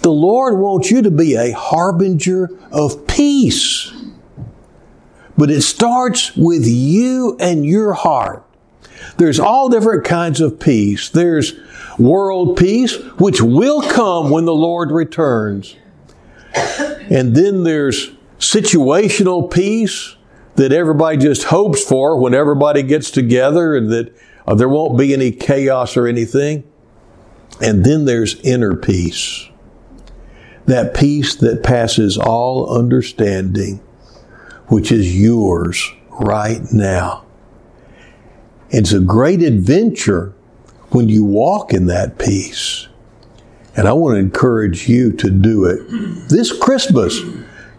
the 0.01 0.11
Lord 0.11 0.57
wants 0.57 0.89
you 0.89 1.03
to 1.03 1.11
be 1.11 1.35
a 1.35 1.51
harbinger 1.51 2.49
of 2.71 3.05
peace. 3.07 3.91
But 5.37 5.49
it 5.49 5.61
starts 5.61 6.35
with 6.35 6.65
you 6.65 7.37
and 7.39 7.65
your 7.65 7.93
heart. 7.93 8.45
There's 9.17 9.39
all 9.39 9.69
different 9.69 10.05
kinds 10.05 10.39
of 10.41 10.59
peace. 10.59 11.09
There's 11.09 11.53
world 11.97 12.57
peace, 12.57 12.95
which 13.17 13.41
will 13.41 13.81
come 13.81 14.29
when 14.29 14.45
the 14.45 14.55
Lord 14.55 14.91
returns. 14.91 15.75
And 16.55 17.35
then 17.35 17.63
there's 17.63 18.11
situational 18.39 19.51
peace, 19.51 20.15
that 20.55 20.71
everybody 20.71 21.17
just 21.17 21.45
hopes 21.45 21.83
for 21.83 22.17
when 22.17 22.33
everybody 22.33 22.83
gets 22.83 23.09
together 23.09 23.75
and 23.75 23.89
that 23.91 24.15
uh, 24.45 24.53
there 24.53 24.69
won't 24.69 24.97
be 24.97 25.13
any 25.13 25.31
chaos 25.31 25.97
or 25.97 26.07
anything. 26.07 26.63
And 27.61 27.83
then 27.83 28.05
there's 28.05 28.39
inner 28.41 28.75
peace. 28.75 29.49
That 30.65 30.93
peace 30.93 31.35
that 31.35 31.63
passes 31.63 32.17
all 32.17 32.69
understanding, 32.77 33.81
which 34.67 34.91
is 34.91 35.19
yours 35.19 35.91
right 36.09 36.61
now. 36.71 37.25
It's 38.69 38.91
a 38.91 38.99
great 38.99 39.41
adventure 39.41 40.33
when 40.89 41.09
you 41.09 41.23
walk 41.23 41.73
in 41.73 41.87
that 41.87 42.17
peace. 42.17 42.87
And 43.75 43.87
I 43.87 43.93
want 43.93 44.15
to 44.15 44.19
encourage 44.19 44.87
you 44.87 45.11
to 45.13 45.29
do 45.29 45.65
it 45.65 46.29
this 46.29 46.55
Christmas. 46.55 47.19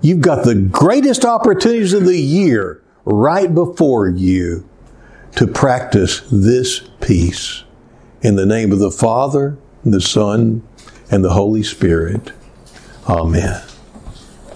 You've 0.00 0.20
got 0.20 0.44
the 0.44 0.54
greatest 0.54 1.24
opportunities 1.24 1.92
of 1.92 2.04
the 2.04 2.18
year 2.18 2.82
right 3.04 3.52
before 3.52 4.08
you 4.08 4.68
to 5.36 5.46
practice 5.46 6.22
this 6.30 6.80
peace. 7.00 7.64
In 8.22 8.36
the 8.36 8.46
name 8.46 8.72
of 8.72 8.78
the 8.78 8.90
Father, 8.90 9.56
the 9.84 10.00
Son, 10.00 10.62
and 11.10 11.24
the 11.24 11.32
Holy 11.32 11.62
Spirit. 11.62 12.32
Amen. 13.08 13.62